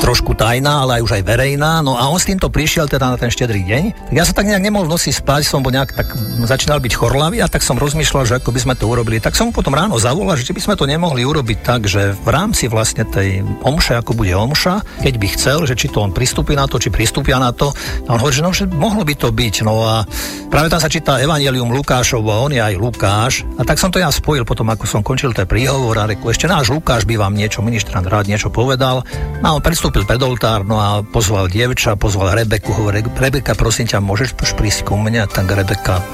trošku 0.00 0.32
tajná, 0.32 0.82
ale 0.82 0.98
aj 0.98 1.02
už 1.04 1.12
aj 1.20 1.22
verejná. 1.22 1.84
No 1.84 1.94
a 2.00 2.08
on 2.08 2.16
s 2.16 2.26
týmto 2.26 2.48
prišiel 2.48 2.88
teda 2.88 3.12
na 3.12 3.16
ten 3.20 3.28
štedrý 3.28 3.60
deň. 3.62 3.81
Tak 3.90 4.14
ja 4.14 4.22
sa 4.22 4.30
tak 4.30 4.46
nejak 4.46 4.62
nemohol 4.62 4.86
noci 4.86 5.10
spať, 5.10 5.42
som 5.42 5.64
bol 5.64 5.74
nejak 5.74 5.98
tak 5.98 6.14
začínal 6.46 6.78
byť 6.78 6.92
chorlavý 6.94 7.42
a 7.42 7.50
tak 7.50 7.66
som 7.66 7.74
rozmýšľal, 7.74 8.28
že 8.30 8.38
ako 8.38 8.54
by 8.54 8.60
sme 8.62 8.74
to 8.78 8.86
urobili. 8.86 9.18
Tak 9.18 9.34
som 9.34 9.50
mu 9.50 9.52
potom 9.56 9.74
ráno 9.74 9.98
zavolal, 9.98 10.38
že 10.38 10.54
by 10.54 10.62
sme 10.62 10.74
to 10.78 10.86
nemohli 10.86 11.26
urobiť 11.26 11.58
tak, 11.66 11.90
že 11.90 12.14
v 12.14 12.28
rámci 12.30 12.70
vlastne 12.70 13.02
tej 13.02 13.42
omše, 13.66 13.98
ako 13.98 14.14
bude 14.14 14.30
omša, 14.30 15.02
keď 15.02 15.14
by 15.18 15.26
chcel, 15.34 15.58
že 15.66 15.74
či 15.74 15.90
to 15.90 15.98
on 15.98 16.14
pristúpi 16.14 16.54
na 16.54 16.70
to, 16.70 16.78
či 16.78 16.94
pristúpia 16.94 17.42
na 17.42 17.50
to. 17.50 17.74
A 18.06 18.14
on 18.14 18.22
hovorí, 18.22 18.38
že 18.38 18.44
no, 18.44 18.54
že 18.54 18.70
mohlo 18.70 19.02
by 19.02 19.14
to 19.18 19.34
byť. 19.34 19.54
No 19.66 19.82
a 19.82 20.06
práve 20.52 20.70
tam 20.70 20.78
sa 20.78 20.92
číta 20.92 21.18
Evangelium 21.18 21.74
Lukášov 21.74 22.22
a 22.28 22.44
on 22.44 22.54
je 22.54 22.62
aj 22.62 22.78
Lukáš. 22.78 23.42
A 23.58 23.66
tak 23.66 23.80
som 23.80 23.90
to 23.90 23.98
ja 23.98 24.12
spojil 24.12 24.46
potom, 24.46 24.68
ako 24.68 24.84
som 24.86 25.00
končil 25.00 25.34
ten 25.34 25.48
príhovor 25.48 25.98
a 25.98 26.06
reku, 26.06 26.28
ešte 26.28 26.46
náš 26.46 26.70
Lukáš 26.70 27.08
by 27.08 27.16
vám 27.16 27.32
niečo, 27.32 27.64
ministrant 27.64 28.06
rád 28.06 28.28
niečo 28.28 28.52
povedal. 28.52 29.02
No 29.40 29.46
a 29.48 29.54
on 29.56 29.64
pristúpil 29.64 30.04
pred 30.04 30.20
oltár, 30.20 30.62
no 30.68 30.76
a 30.76 31.00
pozval 31.00 31.48
dievča, 31.48 31.96
pozval 31.96 32.36
Rebeku, 32.36 32.76
hovorí, 32.76 33.00
Rebeka, 33.00 33.56
prosím 33.56 33.71
ťa, 33.72 34.04
môžeš 34.04 34.36
prísť 34.36 34.92
ku 34.92 35.00
mne? 35.00 35.24
Tak 35.24 35.48
Rebeka 35.48 36.04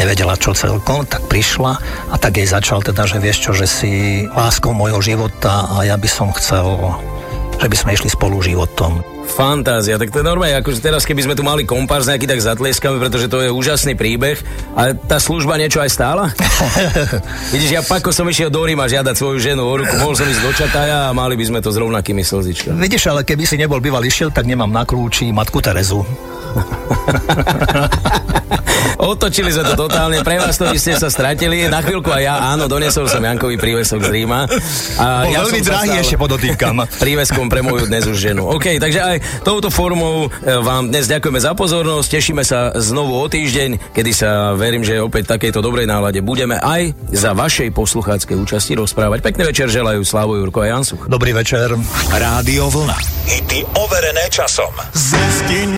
nevedela 0.00 0.40
čo 0.40 0.56
celkom, 0.56 1.04
tak 1.04 1.28
prišla 1.28 1.76
a 2.08 2.16
tak 2.16 2.40
jej 2.40 2.48
začal 2.48 2.80
teda, 2.80 3.04
že 3.04 3.20
vieš 3.20 3.38
čo, 3.44 3.52
že 3.52 3.68
si 3.68 4.24
láskou 4.32 4.72
mojho 4.72 5.04
života 5.04 5.68
a 5.68 5.84
ja 5.84 6.00
by 6.00 6.08
som 6.08 6.32
chcel, 6.32 6.96
že 7.60 7.68
by 7.68 7.76
sme 7.76 7.90
išli 7.92 8.08
spolu 8.08 8.40
životom. 8.40 9.04
Fantázia, 9.32 9.96
tak 9.96 10.12
to 10.12 10.20
je 10.20 10.26
normálne, 10.28 10.60
akože 10.60 10.84
teraz 10.84 11.08
keby 11.08 11.24
sme 11.24 11.34
tu 11.34 11.40
mali 11.40 11.64
kompárs 11.64 12.04
nejaký, 12.04 12.28
tak 12.28 12.44
zatlieskame, 12.44 13.00
pretože 13.00 13.32
to 13.32 13.40
je 13.40 13.48
úžasný 13.48 13.96
príbeh. 13.96 14.36
A 14.76 14.92
tá 14.92 15.16
služba 15.16 15.56
niečo 15.56 15.80
aj 15.80 15.90
stála? 15.90 16.28
Vidíš, 17.54 17.70
ja 17.72 17.82
pako 17.82 18.12
som 18.12 18.28
išiel 18.28 18.52
do 18.52 18.60
Ríma 18.60 18.84
žiadať 18.84 19.16
svoju 19.16 19.40
ženu 19.40 19.64
o 19.64 19.72
ruku, 19.72 19.96
mohol 19.96 20.12
som 20.12 20.28
ísť 20.28 20.42
do 20.44 20.52
Čataja 20.52 21.08
a 21.08 21.16
mali 21.16 21.40
by 21.40 21.44
sme 21.48 21.58
to 21.64 21.72
s 21.72 21.80
rovnakými 21.80 22.20
slzičkami. 22.20 22.76
Vidíš, 22.76 23.08
ale 23.08 23.24
keby 23.24 23.48
si 23.48 23.56
nebol 23.56 23.80
bývalý 23.80 24.12
šiel, 24.12 24.28
tak 24.28 24.44
nemám 24.44 24.68
na 24.68 24.84
kľúči 24.84 25.32
matku 25.32 25.64
Terezu. 25.64 26.04
Otočili 29.02 29.50
sme 29.50 29.64
to 29.72 29.74
totálne, 29.88 30.20
pre 30.22 30.38
vás 30.38 30.54
to 30.54 30.68
ste 30.76 30.94
sa 30.94 31.08
stratili. 31.08 31.66
Na 31.66 31.82
chvíľku 31.82 32.12
aj 32.12 32.22
ja, 32.22 32.34
áno, 32.54 32.68
donesol 32.68 33.08
som 33.08 33.18
Jankový 33.24 33.56
prívesok 33.58 34.04
z 34.04 34.10
Ríma. 34.12 34.46
A 35.00 35.26
Bol 35.26 35.32
ja 35.32 35.42
veľmi 35.42 35.60
drahý, 35.64 35.98
ešte 35.98 36.16
podotýkam. 36.20 36.86
Príveskom 37.02 37.48
pre 37.48 37.64
moju 37.64 37.88
dnes 37.88 38.04
už 38.06 38.14
ženu. 38.14 38.46
OK, 38.46 38.78
takže 38.78 39.00
aj 39.00 39.16
touto 39.46 39.70
formou 39.70 40.26
e, 40.26 40.28
vám 40.58 40.90
dnes 40.90 41.06
ďakujeme 41.06 41.38
za 41.38 41.54
pozornosť, 41.54 42.08
tešíme 42.18 42.42
sa 42.42 42.74
znovu 42.82 43.14
o 43.14 43.26
týždeň, 43.30 43.94
kedy 43.94 44.10
sa 44.10 44.58
verím, 44.58 44.82
že 44.82 44.98
opäť 44.98 45.30
v 45.30 45.32
takejto 45.38 45.62
dobrej 45.62 45.86
nálade 45.86 46.18
budeme 46.18 46.58
aj 46.58 46.98
za 47.14 47.30
vašej 47.30 47.70
poslucháckej 47.70 48.34
účasti 48.34 48.74
rozprávať. 48.74 49.22
Pekný 49.22 49.46
večer 49.46 49.70
želajú 49.70 50.02
Slavo 50.02 50.34
Jurko 50.34 50.66
a 50.66 50.74
Jansu. 50.74 50.98
Dobrý 51.06 51.30
večer. 51.30 51.70
Rádio 52.10 52.66
Vlna. 52.66 52.98
Hity 53.30 53.62
overené 53.78 54.26
časom. 54.26 54.74
Zistím 54.90 55.70